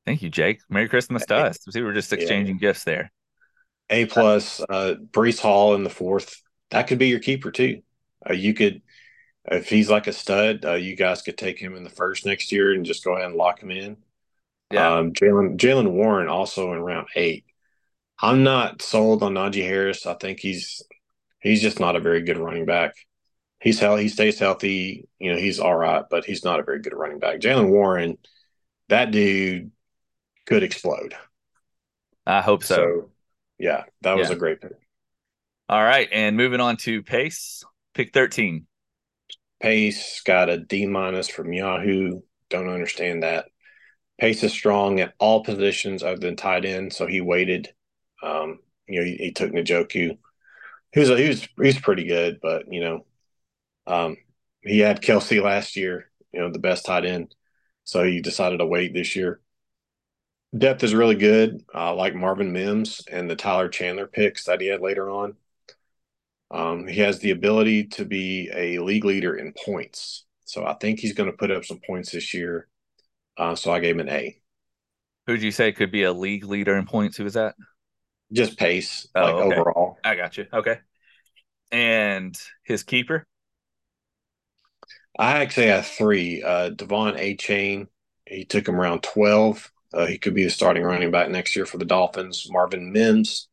Thank 0.07 0.23
you, 0.23 0.31
Jake. 0.31 0.61
Merry 0.71 0.89
Christmas 0.89 1.27
to 1.27 1.37
us. 1.37 1.59
See, 1.69 1.83
we're 1.83 1.93
just 1.93 2.13
exchanging 2.13 2.57
yeah. 2.57 2.69
gifts 2.69 2.85
there. 2.85 3.13
A 3.91 4.07
plus. 4.07 4.61
Uh, 4.61 4.95
Breece 5.11 5.41
Hall 5.41 5.75
in 5.75 5.85
the 5.85 5.91
fourth. 5.91 6.41
That 6.71 6.87
could 6.87 6.99
be 6.99 7.09
your 7.09 7.19
keeper 7.19 7.51
too. 7.51 7.83
Uh, 8.29 8.33
you 8.33 8.55
could, 8.55 8.83
if 9.51 9.69
he's 9.69 9.91
like 9.91 10.07
a 10.07 10.13
stud, 10.13 10.65
uh, 10.65 10.75
you 10.75 10.97
guys 10.97 11.23
could 11.23 11.39
take 11.39 11.59
him 11.59 11.77
in 11.77 11.85
the 11.85 11.91
first 11.91 12.27
next 12.27 12.53
year 12.53 12.73
and 12.73 12.85
just 12.85 13.05
go 13.05 13.15
ahead 13.15 13.27
and 13.27 13.37
lock 13.37 13.63
him 13.63 13.71
in. 13.71 13.97
Yeah. 14.73 14.97
Um, 14.97 15.13
Jaylen 15.13 15.57
Jaylen 15.57 15.93
Warren 15.93 16.29
also 16.29 16.73
in 16.73 16.81
round 16.81 17.09
eight. 17.15 17.45
I'm 18.21 18.43
not 18.43 18.83
sold 18.83 19.23
on 19.23 19.35
Najee 19.35 19.67
Harris. 19.67 20.07
I 20.07 20.15
think 20.15 20.41
he's 20.41 20.83
he's 21.41 21.63
just 21.63 21.79
not 21.79 21.97
a 21.97 22.01
very 22.01 22.23
good 22.23 22.39
running 22.39 22.65
back 22.65 22.95
he's 23.61 23.81
healthy. 23.81 24.03
He 24.05 24.09
stays 24.09 24.39
healthy. 24.39 25.09
You 25.19 25.33
know, 25.33 25.39
he's 25.39 25.61
all 25.61 25.75
right, 25.75 26.05
but 26.09 26.25
he's 26.25 26.45
not 26.45 26.61
a 26.61 26.63
very 26.63 26.81
good 26.81 26.95
running 26.95 27.19
back. 27.19 27.41
Jaylen 27.41 27.69
Warren, 27.69 28.19
that 28.89 29.11
dude 29.11 29.73
could 30.47 30.63
explode. 30.63 31.15
I 32.27 32.41
hope 32.41 32.65
so. 32.65 32.77
so 32.77 33.11
yeah, 33.59 33.85
that 34.03 34.17
was 34.17 34.31
a 34.31 34.37
great 34.37 34.61
pick. 34.61 34.73
All 35.69 35.83
right, 35.83 36.09
and 36.13 36.37
moving 36.37 36.61
on 36.61 36.77
to 36.79 37.03
Pace, 37.03 37.65
pick 37.95 38.13
thirteen. 38.13 38.67
Pace 39.61 40.21
got 40.25 40.51
a 40.51 40.59
D 40.59 40.87
minus 40.87 41.29
from 41.29 41.53
Yahoo. 41.53 42.21
Don't 42.51 42.69
understand 42.69 43.23
that. 43.23 43.47
Pace 44.21 44.43
is 44.43 44.53
strong 44.53 45.01
at 45.01 45.15
all 45.19 45.45
positions 45.45 46.03
other 46.03 46.19
than 46.19 46.37
tight 46.37 46.65
end, 46.65 46.93
so 46.93 47.07
he 47.07 47.21
waited. 47.21 47.69
Um, 48.23 48.61
you 48.89 49.01
know, 49.01 49.05
he, 49.05 49.17
he 49.17 49.33
took 49.33 49.53
Njoku. 49.53 50.17
He 50.93 51.01
was, 51.01 51.09
he 51.09 51.29
was 51.29 51.49
he's 51.61 51.81
pretty 51.81 52.05
good, 52.05 52.39
but 52.41 52.73
you 52.73 52.81
know, 52.81 53.07
um, 53.87 54.17
he 54.63 54.79
had 54.79 55.03
Kelce 55.03 55.43
last 55.43 55.77
year, 55.77 56.11
you 56.33 56.41
know, 56.41 56.51
the 56.51 56.59
best 56.59 56.87
tight 56.87 57.05
end. 57.05 57.35
So 57.85 58.05
he 58.05 58.21
decided 58.21 58.59
to 58.59 58.67
wait 58.67 58.95
this 58.95 59.15
year. 59.15 59.41
Depth 60.57 60.83
is 60.83 60.95
really 60.95 61.17
good, 61.17 61.63
uh, 61.75 61.95
like 61.95 62.15
Marvin 62.15 62.53
Mims 62.53 63.03
and 63.11 63.29
the 63.29 63.37
Tyler 63.37 63.69
Chandler 63.69 64.07
picks 64.07 64.45
that 64.45 64.61
he 64.61 64.69
had 64.69 64.81
later 64.81 65.11
on. 65.11 65.35
Um, 66.51 66.87
he 66.87 67.01
has 67.01 67.19
the 67.19 67.33
ability 67.33 67.89
to 67.89 68.05
be 68.05 68.51
a 68.55 68.79
league 68.79 69.05
leader 69.05 69.37
in 69.37 69.53
points. 69.53 70.25
So 70.45 70.65
I 70.65 70.75
think 70.75 71.01
he's 71.01 71.13
going 71.13 71.31
to 71.31 71.37
put 71.37 71.51
up 71.51 71.65
some 71.65 71.81
points 71.87 72.13
this 72.13 72.33
year. 72.33 72.69
Uh, 73.37 73.55
so 73.55 73.73
I 73.73 73.81
gave 73.81 73.97
him 73.97 74.01
an 74.01 74.09
A. 74.09 74.41
Who'd 75.27 75.43
you 75.43 75.51
say 75.51 75.73
could 75.73 75.91
be 75.91 76.05
a 76.05 76.13
league 76.13 76.45
leader 76.45 76.77
in 76.77 76.87
points? 76.87 77.17
Who 77.17 77.25
was 77.25 77.35
that? 77.35 77.57
Just 78.33 78.59
pace, 78.59 79.09
oh, 79.15 79.23
like 79.23 79.35
okay. 79.35 79.57
overall. 79.57 79.99
I 80.05 80.15
got 80.15 80.37
you. 80.37 80.47
Okay. 80.53 80.79
And 81.73 82.39
his 82.63 82.85
keeper? 82.85 83.27
I 85.19 85.43
actually 85.43 85.69
have 85.69 85.87
three. 85.87 86.43
Uh, 86.43 86.71
De'Von 86.71 87.19
Achane, 87.19 87.89
he 88.27 88.45
took 88.45 88.69
him 88.69 88.81
around 88.81 89.03
12. 89.03 89.73
Uh, 89.93 90.07
he 90.07 90.19
could 90.19 90.35
be 90.35 90.45
the 90.45 90.51
starting 90.51 90.83
running 90.83 91.11
back 91.11 91.31
next 91.31 91.57
year 91.57 91.67
for 91.67 91.79
the 91.79 91.85
Dolphins. 91.85 92.47
Marvin 92.51 92.93
Mims, 92.93 93.49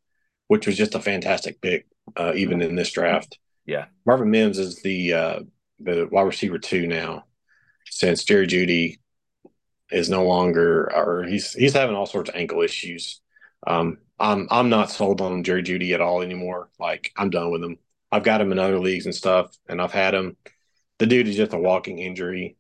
which 0.47 0.67
was 0.67 0.77
just 0.77 0.95
a 0.95 0.99
fantastic 0.99 1.61
pick, 1.61 1.87
uh, 2.15 2.33
even 2.35 2.61
in 2.61 2.75
this 2.75 2.91
draft. 2.91 3.39
Yeah. 3.65 3.85
Marvin 4.05 4.31
Mims 4.31 4.59
is 4.59 4.81
the 4.81 5.13
uh, 5.13 5.39
the 5.79 6.07
wide 6.11 6.23
receiver 6.23 6.59
two 6.59 6.87
now, 6.87 7.25
since 7.89 8.23
Jerry 8.23 8.47
Jeudy 8.47 8.99
is 9.91 10.09
no 10.09 10.25
longer, 10.25 10.91
or 10.93 11.23
he's 11.23 11.53
he's 11.53 11.73
having 11.73 11.95
all 11.95 12.05
sorts 12.05 12.29
of 12.29 12.35
ankle 12.35 12.61
issues. 12.61 13.21
Um, 13.65 13.99
I'm 14.19 14.47
I'm 14.51 14.69
not 14.69 14.91
sold 14.91 15.21
on 15.21 15.43
Jerry 15.43 15.63
Jeudy 15.63 15.93
at 15.93 16.01
all 16.01 16.21
anymore. 16.21 16.69
Like 16.79 17.11
I'm 17.15 17.29
done 17.29 17.51
with 17.51 17.63
him. 17.63 17.77
I've 18.11 18.23
got 18.23 18.41
him 18.41 18.51
in 18.51 18.59
other 18.59 18.79
leagues 18.79 19.05
and 19.05 19.15
stuff, 19.15 19.57
and 19.67 19.81
I've 19.81 19.93
had 19.93 20.13
him 20.13 20.37
the 20.99 21.07
dude 21.07 21.27
is 21.27 21.35
just 21.35 21.53
a 21.53 21.57
walking 21.57 21.99
injury. 21.99 22.55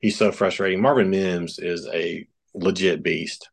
He's 0.00 0.18
so 0.18 0.32
frustrating. 0.32 0.80
Marvin 0.80 1.10
Mims 1.10 1.58
is 1.58 1.88
a 1.92 2.26
legit 2.54 3.02
beast. 3.02 3.48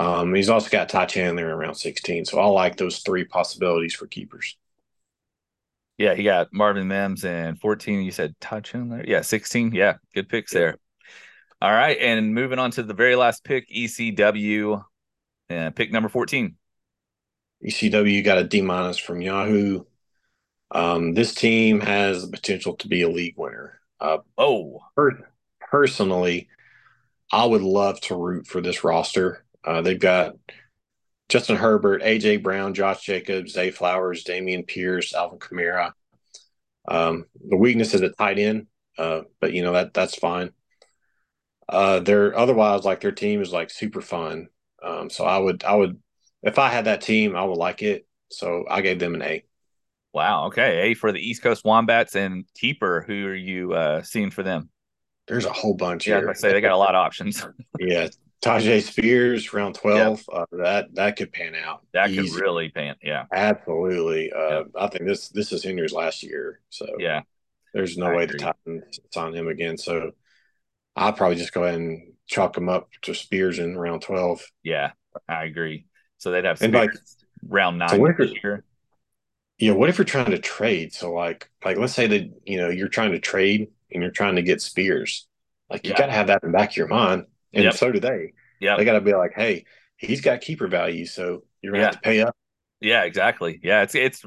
Um, 0.00 0.34
he's 0.34 0.48
also 0.48 0.70
got 0.70 0.88
Ty 0.88 1.04
Chandler 1.04 1.54
around 1.54 1.74
16. 1.74 2.24
So 2.24 2.40
I 2.40 2.46
like 2.46 2.76
those 2.78 3.00
three 3.00 3.24
possibilities 3.24 3.92
for 3.94 4.06
keepers. 4.06 4.56
Yeah, 5.98 6.14
he 6.14 6.22
got 6.22 6.48
Marvin 6.54 6.88
Mims 6.88 7.22
and 7.26 7.60
14. 7.60 8.00
You 8.00 8.10
said 8.10 8.34
Ty 8.40 8.60
Chandler? 8.60 9.04
Yeah, 9.06 9.20
16. 9.20 9.74
Yeah, 9.74 9.98
good 10.14 10.30
picks 10.30 10.54
there. 10.54 10.78
All 11.60 11.70
right. 11.70 11.98
And 11.98 12.34
moving 12.34 12.58
on 12.58 12.70
to 12.72 12.82
the 12.82 12.94
very 12.94 13.14
last 13.14 13.44
pick, 13.44 13.68
ECW, 13.68 14.82
uh, 15.50 15.70
pick 15.72 15.92
number 15.92 16.08
14. 16.08 16.56
ECW 17.62 18.24
got 18.24 18.38
a 18.38 18.44
D 18.44 18.62
minus 18.62 18.96
from 18.96 19.20
Yahoo. 19.20 19.84
Um, 20.70 21.12
this 21.12 21.34
team 21.34 21.80
has 21.80 22.22
the 22.22 22.34
potential 22.34 22.74
to 22.76 22.88
be 22.88 23.02
a 23.02 23.08
league 23.10 23.36
winner. 23.36 23.82
Uh, 24.00 24.18
oh, 24.38 24.80
per- 24.96 25.28
personally, 25.60 26.48
I 27.30 27.44
would 27.44 27.60
love 27.60 28.00
to 28.02 28.16
root 28.16 28.46
for 28.46 28.62
this 28.62 28.82
roster. 28.82 29.44
Uh, 29.64 29.82
they've 29.82 30.00
got 30.00 30.34
Justin 31.28 31.56
Herbert, 31.56 32.02
AJ 32.02 32.42
Brown, 32.42 32.74
Josh 32.74 33.02
Jacobs, 33.02 33.52
Zay 33.52 33.70
Flowers, 33.70 34.24
Dameon 34.24 34.66
Pierce, 34.66 35.14
Alvin 35.14 35.38
Kamara. 35.38 35.92
Um, 36.88 37.26
the 37.48 37.56
weakness 37.56 37.94
is 37.94 38.00
a 38.00 38.08
tight 38.10 38.38
end, 38.38 38.66
uh, 38.98 39.22
but 39.40 39.52
you 39.52 39.62
know 39.62 39.72
that 39.72 39.94
that's 39.94 40.16
fine. 40.16 40.50
Uh, 41.68 42.00
they're 42.00 42.36
otherwise 42.36 42.84
like 42.84 43.00
their 43.00 43.12
team 43.12 43.42
is 43.42 43.52
like 43.52 43.70
super 43.70 44.00
fun. 44.00 44.48
Um, 44.82 45.08
so 45.10 45.24
I 45.24 45.38
would 45.38 45.62
I 45.62 45.74
would 45.74 46.00
if 46.42 46.58
I 46.58 46.68
had 46.68 46.86
that 46.86 47.02
team, 47.02 47.36
I 47.36 47.44
would 47.44 47.58
like 47.58 47.82
it. 47.82 48.06
So 48.30 48.64
I 48.68 48.80
gave 48.80 48.98
them 48.98 49.14
an 49.14 49.22
A. 49.22 49.44
Wow. 50.12 50.46
Okay. 50.46 50.90
A 50.90 50.94
for 50.94 51.12
the 51.12 51.20
East 51.20 51.42
Coast 51.42 51.64
Wombats 51.64 52.16
and 52.16 52.44
keeper. 52.54 53.04
Who 53.06 53.26
are 53.26 53.34
you 53.34 53.72
uh, 53.72 54.02
seeing 54.02 54.30
for 54.30 54.42
them? 54.42 54.70
There's 55.28 55.44
a 55.44 55.52
whole 55.52 55.74
bunch 55.74 56.06
yeah, 56.06 56.18
here. 56.18 56.30
I 56.30 56.32
say 56.32 56.52
they 56.52 56.60
got 56.60 56.72
a 56.72 56.76
lot 56.76 56.94
of 56.94 57.04
options. 57.04 57.46
yeah, 57.78 58.08
Tyjae 58.42 58.82
Spears 58.82 59.52
round 59.52 59.74
twelve. 59.74 60.24
Yep. 60.32 60.48
Uh, 60.52 60.56
that 60.58 60.94
that 60.94 61.16
could 61.16 61.32
pan 61.32 61.54
out. 61.54 61.84
That 61.92 62.10
Easy. 62.10 62.30
could 62.30 62.40
really 62.40 62.70
pan. 62.70 62.96
Yeah, 63.02 63.26
absolutely. 63.32 64.32
Uh, 64.32 64.58
yep. 64.58 64.66
I 64.78 64.86
think 64.88 65.06
this 65.06 65.28
this 65.28 65.52
is 65.52 65.62
Henry's 65.62 65.92
last 65.92 66.22
year. 66.22 66.60
So 66.70 66.86
yeah, 66.98 67.22
there's 67.74 67.96
no 67.98 68.06
I 68.06 68.16
way 68.16 68.24
agree. 68.24 68.38
to 68.38 68.82
sign 69.12 69.34
him 69.34 69.48
again. 69.48 69.76
So 69.76 70.12
I'll 70.96 71.12
probably 71.12 71.36
just 71.36 71.52
go 71.52 71.64
ahead 71.64 71.78
and 71.78 72.12
chalk 72.26 72.56
him 72.56 72.68
up 72.68 72.88
to 73.02 73.14
Spears 73.14 73.58
in 73.58 73.76
round 73.76 74.02
twelve. 74.02 74.42
Yeah, 74.62 74.92
I 75.28 75.44
agree. 75.44 75.86
So 76.18 76.30
they'd 76.30 76.44
have 76.44 76.58
Spears 76.58 76.72
like, 76.72 76.90
round 77.46 77.78
nine 77.78 77.90
so 77.90 78.14
this 78.18 78.32
year 78.42 78.64
know, 79.68 79.74
what 79.74 79.88
if 79.88 79.98
you're 79.98 80.04
trying 80.04 80.30
to 80.30 80.38
trade? 80.38 80.92
So 80.92 81.12
like, 81.12 81.50
like 81.64 81.76
let's 81.76 81.92
say 81.92 82.06
that 82.06 82.30
you 82.46 82.58
know 82.58 82.68
you're 82.68 82.88
trying 82.88 83.12
to 83.12 83.18
trade 83.18 83.68
and 83.92 84.02
you're 84.02 84.12
trying 84.12 84.36
to 84.36 84.42
get 84.42 84.62
Spears. 84.62 85.26
Like 85.68 85.84
you 85.84 85.92
yeah. 85.92 85.98
got 85.98 86.06
to 86.06 86.12
have 86.12 86.26
that 86.28 86.42
in 86.42 86.50
the 86.50 86.56
back 86.56 86.70
of 86.70 86.76
your 86.76 86.88
mind, 86.88 87.26
and 87.52 87.64
yep. 87.64 87.74
so 87.74 87.92
do 87.92 88.00
they. 88.00 88.32
Yeah, 88.60 88.76
they 88.76 88.84
got 88.84 88.92
to 88.94 89.00
be 89.00 89.14
like, 89.14 89.32
hey, 89.34 89.64
he's 89.96 90.20
got 90.20 90.40
keeper 90.40 90.68
value, 90.68 91.06
so 91.06 91.44
you're 91.62 91.72
gonna 91.72 91.82
yeah. 91.82 91.86
have 91.86 91.94
to 91.94 92.00
pay 92.00 92.20
up. 92.20 92.36
Yeah, 92.80 93.04
exactly. 93.04 93.60
Yeah, 93.62 93.82
it's 93.82 93.94
it's 93.94 94.24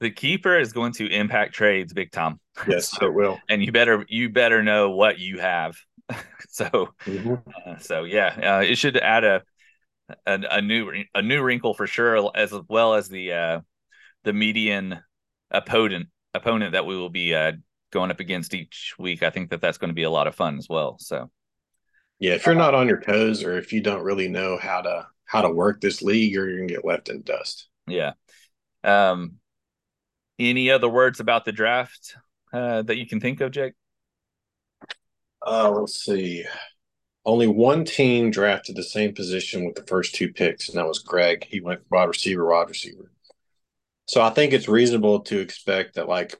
the 0.00 0.10
keeper 0.10 0.58
is 0.58 0.72
going 0.72 0.92
to 0.94 1.06
impact 1.06 1.54
trades 1.54 1.92
big 1.92 2.10
time. 2.10 2.40
Yes, 2.68 2.90
so, 2.90 3.06
it 3.06 3.14
will. 3.14 3.40
And 3.48 3.64
you 3.64 3.72
better 3.72 4.04
you 4.08 4.28
better 4.28 4.62
know 4.62 4.90
what 4.90 5.18
you 5.18 5.40
have. 5.40 5.76
so 6.48 6.90
mm-hmm. 7.04 7.34
uh, 7.66 7.78
so 7.78 8.04
yeah, 8.04 8.58
uh, 8.58 8.60
it 8.60 8.76
should 8.76 8.96
add 8.96 9.24
a, 9.24 9.42
a, 10.24 10.40
a 10.50 10.62
new 10.62 10.92
a 11.14 11.22
new 11.22 11.42
wrinkle 11.42 11.74
for 11.74 11.88
sure, 11.88 12.30
as 12.36 12.52
well 12.68 12.94
as 12.94 13.08
the 13.08 13.32
uh, 13.32 13.60
the 14.22 14.32
median 14.32 15.00
opponent 15.50 16.08
opponent 16.32 16.72
that 16.72 16.86
we 16.86 16.96
will 16.96 17.10
be 17.10 17.34
uh, 17.34 17.52
going 17.92 18.10
up 18.10 18.20
against 18.20 18.54
each 18.54 18.94
week. 18.98 19.22
I 19.22 19.30
think 19.30 19.50
that 19.50 19.60
that's 19.60 19.78
going 19.78 19.88
to 19.88 19.94
be 19.94 20.02
a 20.02 20.10
lot 20.10 20.26
of 20.26 20.34
fun 20.34 20.58
as 20.58 20.68
well. 20.68 20.96
So, 21.00 21.30
yeah, 22.24 22.32
if 22.32 22.46
you're 22.46 22.54
not 22.54 22.74
on 22.74 22.88
your 22.88 23.00
toes 23.00 23.44
or 23.44 23.58
if 23.58 23.70
you 23.70 23.82
don't 23.82 24.02
really 24.02 24.28
know 24.28 24.56
how 24.56 24.80
to 24.80 25.06
how 25.26 25.42
to 25.42 25.50
work 25.50 25.82
this 25.82 26.00
league, 26.00 26.32
you're 26.32 26.56
going 26.56 26.66
to 26.66 26.72
get 26.72 26.82
left 26.82 27.10
in 27.10 27.20
dust. 27.20 27.68
Yeah. 27.86 28.12
Um. 28.82 29.34
Any 30.38 30.70
other 30.70 30.88
words 30.88 31.20
about 31.20 31.44
the 31.44 31.52
draft 31.52 32.16
uh, 32.50 32.80
that 32.80 32.96
you 32.96 33.06
can 33.06 33.20
think 33.20 33.42
of, 33.42 33.50
Jake? 33.50 33.74
Uh, 35.46 35.70
let's 35.70 36.02
see. 36.02 36.46
only 37.26 37.46
one 37.46 37.84
team 37.84 38.30
drafted 38.30 38.74
the 38.74 38.82
same 38.82 39.12
position 39.12 39.66
with 39.66 39.74
the 39.74 39.84
first 39.84 40.14
two 40.14 40.32
picks, 40.32 40.70
and 40.70 40.78
that 40.78 40.88
was 40.88 41.00
Greg. 41.00 41.44
He 41.44 41.60
went 41.60 41.82
wide 41.90 42.08
receiver, 42.08 42.46
wide 42.46 42.70
receiver. 42.70 43.12
So 44.06 44.22
I 44.22 44.30
think 44.30 44.54
it's 44.54 44.66
reasonable 44.66 45.20
to 45.24 45.40
expect 45.40 45.96
that 45.96 46.08
like 46.08 46.34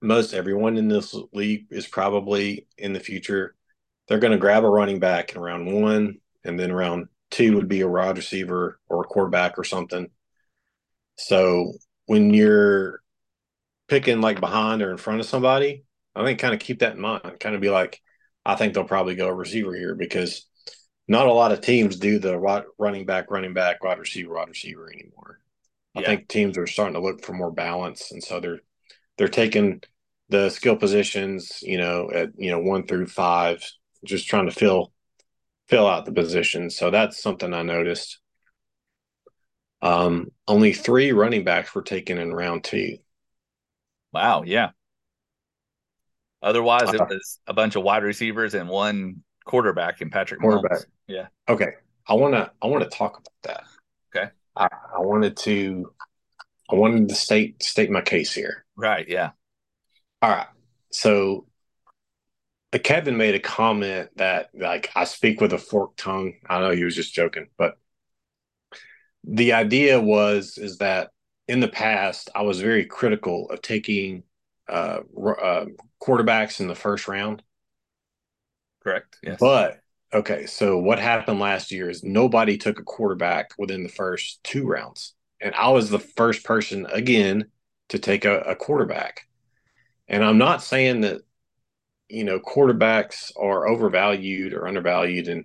most 0.00 0.32
everyone 0.32 0.76
in 0.76 0.86
this 0.86 1.12
league 1.32 1.66
is 1.70 1.88
probably 1.88 2.68
in 2.78 2.92
the 2.92 3.00
future 3.00 3.56
they're 4.10 4.18
going 4.18 4.32
to 4.32 4.38
grab 4.38 4.64
a 4.64 4.68
running 4.68 4.98
back 4.98 5.36
in 5.36 5.40
round 5.40 5.72
one, 5.72 6.16
and 6.42 6.58
then 6.58 6.72
round 6.72 7.06
two 7.30 7.54
would 7.54 7.68
be 7.68 7.80
a 7.82 7.88
wide 7.88 8.16
receiver 8.16 8.80
or 8.88 9.02
a 9.02 9.06
quarterback 9.06 9.56
or 9.56 9.62
something. 9.62 10.08
So 11.16 11.74
when 12.06 12.34
you're 12.34 13.02
picking 13.86 14.20
like 14.20 14.40
behind 14.40 14.82
or 14.82 14.90
in 14.90 14.96
front 14.96 15.20
of 15.20 15.26
somebody, 15.26 15.84
I 16.16 16.24
think 16.24 16.40
kind 16.40 16.52
of 16.52 16.58
keep 16.58 16.80
that 16.80 16.94
in 16.94 17.00
mind. 17.00 17.38
Kind 17.38 17.54
of 17.54 17.60
be 17.60 17.70
like, 17.70 18.00
I 18.44 18.56
think 18.56 18.74
they'll 18.74 18.82
probably 18.82 19.14
go 19.14 19.28
a 19.28 19.34
receiver 19.34 19.76
here 19.76 19.94
because 19.94 20.44
not 21.06 21.28
a 21.28 21.32
lot 21.32 21.52
of 21.52 21.60
teams 21.60 21.96
do 21.96 22.18
the 22.18 22.36
running 22.78 23.06
back, 23.06 23.30
running 23.30 23.54
back, 23.54 23.84
wide 23.84 24.00
receiver, 24.00 24.34
wide 24.34 24.48
receiver 24.48 24.90
anymore. 24.92 25.38
Yeah. 25.94 26.02
I 26.02 26.04
think 26.04 26.26
teams 26.26 26.58
are 26.58 26.66
starting 26.66 26.94
to 26.94 27.00
look 27.00 27.24
for 27.24 27.32
more 27.32 27.52
balance, 27.52 28.10
and 28.10 28.24
so 28.24 28.40
they're 28.40 28.60
they're 29.18 29.28
taking 29.28 29.82
the 30.30 30.50
skill 30.50 30.74
positions, 30.74 31.60
you 31.62 31.78
know, 31.78 32.10
at 32.12 32.30
you 32.36 32.50
know 32.50 32.58
one 32.58 32.88
through 32.88 33.06
five, 33.06 33.64
just 34.04 34.28
trying 34.28 34.46
to 34.46 34.52
fill 34.52 34.92
fill 35.68 35.86
out 35.86 36.04
the 36.04 36.12
position. 36.12 36.70
So 36.70 36.90
that's 36.90 37.22
something 37.22 37.54
I 37.54 37.62
noticed. 37.62 38.18
Um, 39.82 40.30
only 40.46 40.72
three 40.72 41.12
running 41.12 41.44
backs 41.44 41.74
were 41.74 41.82
taken 41.82 42.18
in 42.18 42.34
round 42.34 42.64
two. 42.64 42.98
Wow, 44.12 44.42
yeah. 44.44 44.70
Otherwise, 46.42 46.92
it 46.92 47.00
uh, 47.00 47.06
was 47.08 47.38
a 47.46 47.54
bunch 47.54 47.76
of 47.76 47.82
wide 47.82 48.02
receivers 48.02 48.54
and 48.54 48.68
one 48.68 49.22
quarterback 49.44 50.00
in 50.00 50.10
Patrick 50.10 50.40
quarterback. 50.40 50.78
Mahomes. 50.78 50.86
Yeah. 51.06 51.26
Okay. 51.48 51.72
I 52.08 52.14
wanna 52.14 52.50
I 52.60 52.66
want 52.66 52.82
to 52.82 52.90
talk 52.90 53.18
about 53.18 53.42
that. 53.42 53.64
Okay. 54.14 54.30
I, 54.56 54.68
I 54.96 55.00
wanted 55.00 55.36
to 55.38 55.92
I 56.70 56.74
wanted 56.74 57.08
to 57.08 57.14
state 57.14 57.62
state 57.62 57.90
my 57.90 58.00
case 58.00 58.32
here. 58.32 58.64
Right. 58.76 59.06
Yeah. 59.08 59.30
All 60.22 60.30
right. 60.30 60.48
So 60.90 61.46
Kevin 62.78 63.16
made 63.16 63.34
a 63.34 63.40
comment 63.40 64.10
that 64.16 64.50
like 64.54 64.90
I 64.94 65.04
speak 65.04 65.40
with 65.40 65.52
a 65.52 65.58
forked 65.58 65.98
tongue. 65.98 66.34
I 66.48 66.60
know 66.60 66.70
he 66.70 66.84
was 66.84 66.94
just 66.94 67.14
joking, 67.14 67.48
but 67.58 67.76
the 69.24 69.52
idea 69.52 70.00
was 70.00 70.56
is 70.56 70.78
that 70.78 71.10
in 71.48 71.60
the 71.60 71.68
past 71.68 72.30
I 72.34 72.42
was 72.42 72.60
very 72.60 72.84
critical 72.84 73.50
of 73.50 73.60
taking 73.60 74.22
uh, 74.68 75.00
uh, 75.20 75.66
quarterbacks 76.00 76.60
in 76.60 76.68
the 76.68 76.76
first 76.76 77.08
round. 77.08 77.42
Correct. 78.84 79.16
Yes. 79.22 79.38
But 79.40 79.80
okay, 80.14 80.46
so 80.46 80.78
what 80.78 81.00
happened 81.00 81.40
last 81.40 81.72
year 81.72 81.90
is 81.90 82.04
nobody 82.04 82.56
took 82.56 82.78
a 82.78 82.84
quarterback 82.84 83.50
within 83.58 83.82
the 83.82 83.88
first 83.88 84.42
two 84.44 84.64
rounds, 84.64 85.14
and 85.40 85.54
I 85.56 85.70
was 85.70 85.90
the 85.90 85.98
first 85.98 86.44
person 86.44 86.86
again 86.86 87.46
to 87.88 87.98
take 87.98 88.24
a, 88.24 88.40
a 88.42 88.54
quarterback. 88.54 89.26
And 90.06 90.24
I'm 90.24 90.38
not 90.38 90.62
saying 90.62 91.02
that 91.02 91.22
you 92.10 92.24
know 92.24 92.38
quarterbacks 92.38 93.32
are 93.36 93.68
overvalued 93.68 94.52
or 94.52 94.66
undervalued, 94.66 95.28
and 95.28 95.44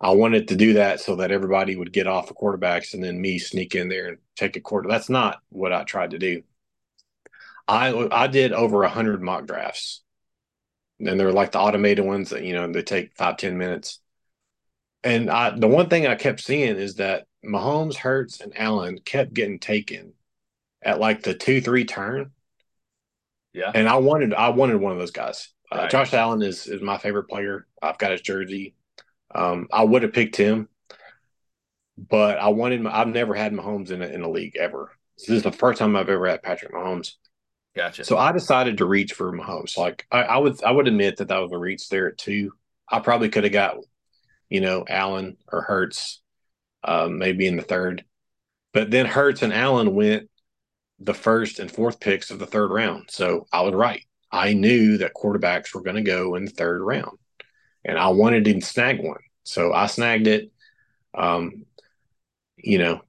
I 0.00 0.10
wanted 0.12 0.48
to 0.48 0.56
do 0.56 0.74
that 0.74 1.00
so 1.00 1.16
that 1.16 1.30
everybody 1.30 1.76
would 1.76 1.92
get 1.92 2.06
off 2.06 2.30
of 2.30 2.36
quarterbacks 2.36 2.94
and 2.94 3.02
then 3.04 3.20
me 3.20 3.38
sneak 3.38 3.74
in 3.74 3.88
there 3.88 4.08
and 4.08 4.18
take 4.36 4.56
a 4.56 4.60
quarter. 4.60 4.88
That's 4.88 5.10
not 5.10 5.40
what 5.50 5.72
I 5.72 5.84
tried 5.84 6.12
to 6.12 6.18
do. 6.18 6.42
I 7.68 8.08
I 8.10 8.26
did 8.26 8.52
over 8.52 8.82
a 8.82 8.88
hundred 8.88 9.22
mock 9.22 9.46
drafts, 9.46 10.02
and 10.98 11.20
they're 11.20 11.32
like 11.32 11.52
the 11.52 11.60
automated 11.60 12.04
ones 12.04 12.30
that 12.30 12.42
you 12.42 12.54
know 12.54 12.70
they 12.70 12.82
take 12.82 13.16
five 13.16 13.36
ten 13.36 13.58
minutes. 13.58 14.00
And 15.04 15.30
I 15.30 15.50
the 15.50 15.68
one 15.68 15.88
thing 15.88 16.06
I 16.06 16.16
kept 16.16 16.40
seeing 16.40 16.76
is 16.76 16.96
that 16.96 17.26
Mahomes, 17.44 17.96
Hurts, 17.96 18.40
and 18.40 18.52
Allen 18.58 18.98
kept 19.04 19.32
getting 19.32 19.58
taken 19.58 20.14
at 20.82 20.98
like 20.98 21.22
the 21.22 21.34
two 21.34 21.60
three 21.60 21.84
turn. 21.84 22.32
Yeah, 23.52 23.70
and 23.74 23.88
I 23.88 23.96
wanted 23.96 24.34
I 24.34 24.48
wanted 24.50 24.80
one 24.80 24.92
of 24.92 24.98
those 24.98 25.10
guys. 25.10 25.48
Uh, 25.70 25.76
right. 25.76 25.84
Uh, 25.84 25.88
Josh 25.88 26.14
Allen 26.14 26.42
is 26.42 26.66
is 26.66 26.82
my 26.82 26.98
favorite 26.98 27.28
player. 27.28 27.66
I've 27.80 27.98
got 27.98 28.12
his 28.12 28.20
jersey. 28.20 28.74
Um, 29.34 29.68
I 29.72 29.84
would 29.84 30.02
have 30.02 30.12
picked 30.12 30.36
him, 30.36 30.68
but 31.96 32.38
I 32.38 32.48
wanted. 32.48 32.86
I've 32.86 33.08
never 33.08 33.34
had 33.34 33.52
Mahomes 33.52 33.90
in 33.90 34.02
a, 34.02 34.06
in 34.06 34.22
a 34.22 34.30
league 34.30 34.56
ever. 34.56 34.90
This 35.18 35.28
is 35.28 35.42
the 35.42 35.52
first 35.52 35.78
time 35.78 35.96
I've 35.96 36.08
ever 36.08 36.26
had 36.26 36.42
Patrick 36.42 36.72
Mahomes. 36.72 37.12
Gotcha. 37.76 38.04
So 38.04 38.18
I 38.18 38.32
decided 38.32 38.78
to 38.78 38.86
reach 38.86 39.12
for 39.12 39.32
Mahomes. 39.32 39.76
Like 39.76 40.06
I, 40.10 40.22
I 40.22 40.38
would, 40.38 40.62
I 40.64 40.72
would 40.72 40.88
admit 40.88 41.18
that 41.18 41.28
that 41.28 41.38
was 41.38 41.52
a 41.52 41.58
reach 41.58 41.88
there 41.88 42.08
at 42.08 42.18
two. 42.18 42.52
I 42.88 42.98
probably 43.00 43.28
could 43.28 43.44
have 43.44 43.52
got, 43.52 43.76
you 44.48 44.60
know, 44.60 44.84
Allen 44.88 45.36
or 45.52 45.62
Hurts, 45.62 46.20
um, 46.82 47.18
maybe 47.18 47.46
in 47.46 47.56
the 47.56 47.62
third, 47.62 48.04
but 48.72 48.90
then 48.90 49.06
Hurts 49.06 49.42
and 49.42 49.52
Allen 49.52 49.94
went 49.94 50.28
the 50.98 51.14
first 51.14 51.60
and 51.60 51.70
fourth 51.70 52.00
picks 52.00 52.30
of 52.30 52.40
the 52.40 52.46
third 52.46 52.70
round. 52.72 53.08
So 53.10 53.46
I 53.52 53.60
was 53.60 53.74
right. 53.74 54.04
I 54.32 54.52
knew 54.52 54.98
that 54.98 55.14
quarterbacks 55.14 55.74
were 55.74 55.82
going 55.82 55.96
to 55.96 56.02
go 56.02 56.34
in 56.34 56.44
the 56.44 56.50
third 56.50 56.82
round, 56.82 57.18
and 57.84 57.98
I 57.98 58.08
wanted 58.08 58.44
to 58.44 58.60
snag 58.60 59.02
one, 59.02 59.20
so 59.42 59.72
I 59.72 59.86
snagged 59.86 60.26
it. 60.26 60.52
Um, 61.14 61.66
you 62.56 62.78
know, 62.78 63.00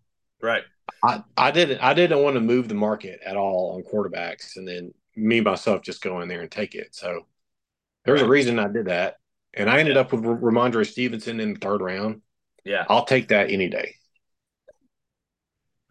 right. 0.42 0.64
I, 1.04 1.24
I 1.38 1.52
didn't 1.52 1.80
I 1.80 1.94
didn't 1.94 2.24
want 2.24 2.36
to 2.36 2.42
move 2.42 2.68
the 2.68 2.76
market 2.76 3.20
at 3.26 3.38
all 3.38 3.76
on 3.76 3.84
quarterbacks, 3.84 4.58
and 4.58 4.68
then 4.68 4.94
me 5.16 5.42
myself 5.42 5.82
just 5.82 6.02
go 6.02 6.22
in 6.22 6.28
there 6.28 6.42
and 6.42 6.52
take 6.52 6.76
it. 6.76 6.96
So 6.96 7.28
there's 8.06 8.22
right. 8.22 8.28
a 8.28 8.32
reason 8.32 8.60
I 8.60 8.68
did 8.68 8.86
that, 8.86 9.18
and 9.54 9.70
I 9.70 9.80
ended 9.80 9.98
up 9.98 10.12
with 10.12 10.24
Rhamondre 10.24 10.90
Stevenson 10.90 11.40
in 11.40 11.54
the 11.54 11.60
third 11.60 11.82
round. 11.82 12.22
Yeah, 12.64 12.86
I'll 12.90 13.06
take 13.06 13.30
that 13.30 13.52
any 13.52 13.70
day. 13.70 13.96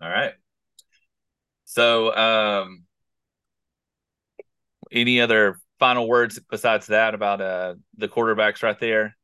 All 0.00 0.08
right. 0.08 0.32
So, 1.64 2.14
um, 2.16 2.84
any 4.92 5.20
other 5.20 5.58
final 5.78 6.08
words 6.08 6.38
besides 6.50 6.88
that 6.88 7.14
about 7.14 7.40
uh 7.40 7.74
the 7.96 8.08
quarterbacks 8.08 8.62
right 8.62 8.78
there? 8.78 9.16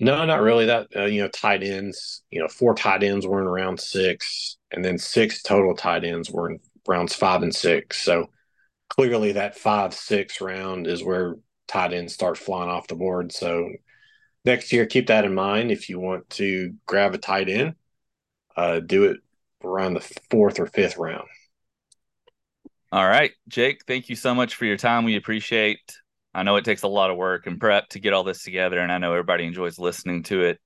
No, 0.00 0.24
not 0.24 0.42
really. 0.42 0.66
That 0.66 0.86
uh, 0.94 1.04
you 1.06 1.22
know, 1.22 1.28
tight 1.28 1.62
ends. 1.62 2.22
You 2.30 2.40
know, 2.40 2.48
four 2.48 2.74
tight 2.74 3.02
ends 3.02 3.26
were 3.26 3.40
in 3.40 3.48
round 3.48 3.80
six, 3.80 4.56
and 4.70 4.84
then 4.84 4.96
six 4.98 5.42
total 5.42 5.74
tight 5.74 6.04
ends 6.04 6.30
were 6.30 6.50
in 6.50 6.60
rounds 6.86 7.14
five 7.14 7.42
and 7.42 7.54
six. 7.54 8.00
So 8.00 8.30
clearly, 8.88 9.32
that 9.32 9.58
five 9.58 9.92
six 9.94 10.40
round 10.40 10.86
is 10.86 11.02
where 11.02 11.34
tight 11.66 11.92
ends 11.92 12.14
start 12.14 12.38
flying 12.38 12.70
off 12.70 12.86
the 12.86 12.94
board. 12.94 13.32
So 13.32 13.68
next 14.44 14.72
year, 14.72 14.86
keep 14.86 15.08
that 15.08 15.24
in 15.24 15.34
mind. 15.34 15.72
If 15.72 15.88
you 15.88 15.98
want 15.98 16.30
to 16.30 16.74
grab 16.86 17.14
a 17.14 17.18
tight 17.18 17.48
end, 17.48 17.74
uh, 18.56 18.78
do 18.80 19.04
it 19.04 19.18
around 19.64 19.94
the 19.94 20.16
fourth 20.30 20.60
or 20.60 20.66
fifth 20.66 20.96
round. 20.96 21.26
All 22.90 23.06
right, 23.06 23.32
Jake, 23.48 23.82
thank 23.86 24.08
you 24.08 24.16
so 24.16 24.34
much 24.34 24.54
for 24.54 24.64
your 24.64 24.78
time. 24.78 25.04
We 25.04 25.16
appreciate. 25.16 25.78
I 26.34 26.42
know 26.42 26.56
it 26.56 26.64
takes 26.64 26.84
a 26.84 26.88
lot 26.88 27.10
of 27.10 27.18
work 27.18 27.46
and 27.46 27.60
prep 27.60 27.88
to 27.90 28.00
get 28.00 28.14
all 28.14 28.24
this 28.24 28.42
together, 28.42 28.78
and 28.78 28.90
I 28.90 28.96
know 28.96 29.12
everybody 29.12 29.44
enjoys 29.44 29.78
listening 29.78 30.22
to 30.24 30.44
it. 30.44 30.60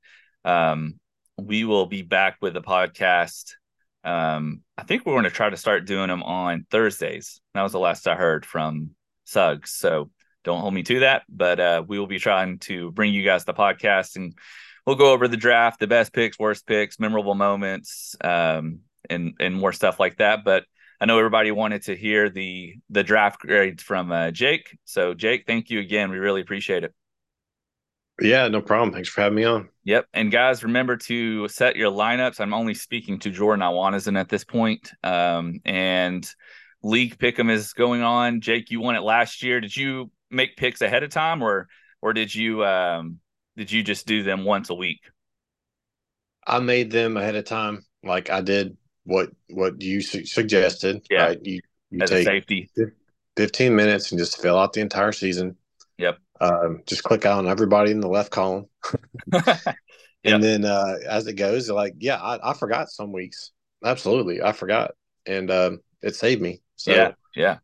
Um, 0.44 1.00
we 1.36 1.64
will 1.64 1.86
be 1.86 2.02
back 2.02 2.36
with 2.40 2.54
the 2.54 2.62
podcast. 2.62 3.54
Um, 4.04 4.62
I 4.78 4.84
think 4.84 5.04
we're 5.04 5.14
going 5.14 5.24
to 5.24 5.30
try 5.30 5.50
to 5.50 5.56
start 5.56 5.84
doing 5.84 6.06
them 6.08 6.22
on 6.22 6.64
Thursdays. 6.70 7.40
That 7.54 7.62
was 7.62 7.72
the 7.72 7.80
last 7.80 8.06
I 8.06 8.14
heard 8.14 8.46
from 8.46 8.90
Suggs. 9.24 9.72
So 9.72 10.10
don't 10.44 10.60
hold 10.60 10.74
me 10.74 10.84
to 10.84 11.00
that, 11.00 11.22
but 11.28 11.58
uh, 11.58 11.82
we 11.86 11.98
will 11.98 12.06
be 12.06 12.20
trying 12.20 12.60
to 12.60 12.92
bring 12.92 13.12
you 13.12 13.24
guys 13.24 13.44
the 13.44 13.54
podcast 13.54 14.14
and 14.14 14.32
we'll 14.86 14.94
go 14.94 15.12
over 15.12 15.26
the 15.26 15.36
draft, 15.36 15.80
the 15.80 15.88
best 15.88 16.12
picks, 16.12 16.38
worst 16.38 16.68
picks, 16.68 17.00
memorable 17.00 17.34
moments, 17.34 18.14
um, 18.22 18.80
and 19.10 19.34
and 19.40 19.56
more 19.56 19.72
stuff 19.72 19.98
like 19.98 20.18
that. 20.18 20.44
But 20.44 20.64
I 21.02 21.04
know 21.04 21.18
everybody 21.18 21.50
wanted 21.50 21.82
to 21.86 21.96
hear 21.96 22.30
the 22.30 22.76
the 22.88 23.02
draft 23.02 23.40
grades 23.40 23.82
from 23.82 24.12
uh, 24.12 24.30
Jake. 24.30 24.78
So 24.84 25.14
Jake, 25.14 25.48
thank 25.48 25.68
you 25.68 25.80
again. 25.80 26.12
We 26.12 26.18
really 26.18 26.42
appreciate 26.42 26.84
it. 26.84 26.94
Yeah, 28.20 28.46
no 28.46 28.60
problem. 28.62 28.92
Thanks 28.92 29.08
for 29.08 29.22
having 29.22 29.34
me 29.34 29.42
on. 29.42 29.68
Yep. 29.82 30.06
And 30.14 30.30
guys, 30.30 30.62
remember 30.62 30.96
to 30.98 31.48
set 31.48 31.74
your 31.74 31.90
lineups. 31.90 32.38
I'm 32.38 32.54
only 32.54 32.74
speaking 32.74 33.18
to 33.20 33.30
Jordan 33.30 33.64
Iwanizan 33.64 34.16
at 34.16 34.28
this 34.28 34.44
point. 34.44 34.92
Um, 35.02 35.58
and 35.64 36.24
league 36.84 37.18
pick'em 37.18 37.50
is 37.50 37.72
going 37.72 38.02
on. 38.02 38.40
Jake, 38.40 38.70
you 38.70 38.80
won 38.80 38.94
it 38.94 39.02
last 39.02 39.42
year. 39.42 39.60
Did 39.60 39.76
you 39.76 40.12
make 40.30 40.56
picks 40.56 40.82
ahead 40.82 41.02
of 41.02 41.10
time 41.10 41.42
or 41.42 41.66
or 42.00 42.12
did 42.12 42.32
you 42.32 42.64
um 42.64 43.18
did 43.56 43.72
you 43.72 43.82
just 43.82 44.06
do 44.06 44.22
them 44.22 44.44
once 44.44 44.70
a 44.70 44.74
week? 44.74 45.00
I 46.46 46.60
made 46.60 46.92
them 46.92 47.16
ahead 47.16 47.34
of 47.34 47.44
time, 47.44 47.84
like 48.04 48.30
I 48.30 48.40
did 48.40 48.76
what 49.04 49.30
what 49.50 49.80
you 49.80 50.00
su- 50.00 50.26
suggested. 50.26 51.04
Yeah, 51.10 51.26
right? 51.26 51.38
you, 51.42 51.60
you 51.90 52.00
take 52.06 52.26
safety, 52.26 52.70
fifteen 53.36 53.74
minutes 53.74 54.12
and 54.12 54.18
just 54.18 54.40
fill 54.40 54.58
out 54.58 54.72
the 54.72 54.80
entire 54.80 55.12
season. 55.12 55.56
Yep. 55.98 56.18
Um, 56.40 56.82
just 56.86 57.04
click 57.04 57.24
on 57.24 57.46
everybody 57.46 57.92
in 57.92 58.00
the 58.00 58.08
left 58.08 58.30
column. 58.30 58.66
yep. 59.32 59.76
And 60.24 60.42
then 60.42 60.64
uh, 60.64 60.96
as 61.08 61.26
it 61.26 61.34
goes, 61.34 61.70
like, 61.70 61.94
yeah, 61.98 62.16
I, 62.16 62.50
I, 62.50 62.54
forgot 62.54 62.90
some 62.90 63.12
weeks. 63.12 63.52
Absolutely. 63.84 64.42
I 64.42 64.50
forgot. 64.50 64.92
And 65.24 65.50
um, 65.50 65.80
it 66.02 66.16
saved 66.16 66.42
me. 66.42 66.60
So, 66.74 66.92
yeah. 66.92 67.12
Yeah. 67.36 67.58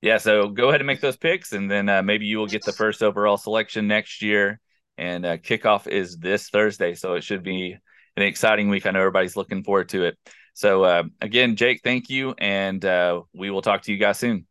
Yeah. 0.00 0.18
So 0.18 0.48
go 0.48 0.68
ahead 0.68 0.80
and 0.80 0.86
make 0.86 1.00
those 1.00 1.16
picks. 1.16 1.52
And 1.52 1.68
then 1.68 1.88
uh, 1.88 2.02
maybe 2.02 2.26
you 2.26 2.38
will 2.38 2.46
get 2.46 2.64
the 2.64 2.72
first 2.72 3.02
overall 3.02 3.36
selection 3.36 3.88
next 3.88 4.22
year. 4.22 4.60
And 4.96 5.26
uh, 5.26 5.38
kickoff 5.38 5.88
is 5.88 6.16
this 6.18 6.50
Thursday. 6.50 6.94
So 6.94 7.14
it 7.14 7.24
should 7.24 7.42
be 7.42 7.76
an 8.16 8.22
exciting 8.22 8.68
week. 8.68 8.86
I 8.86 8.92
know 8.92 9.00
everybody's 9.00 9.36
looking 9.36 9.64
forward 9.64 9.88
to 9.90 10.04
it. 10.04 10.18
So, 10.58 10.82
uh, 10.82 11.04
again, 11.20 11.54
Jake, 11.54 11.82
thank 11.84 12.10
you. 12.10 12.34
And 12.36 12.84
uh, 12.84 13.22
we 13.32 13.48
will 13.48 13.62
talk 13.62 13.82
to 13.82 13.92
you 13.92 13.98
guys 13.98 14.18
soon. 14.18 14.47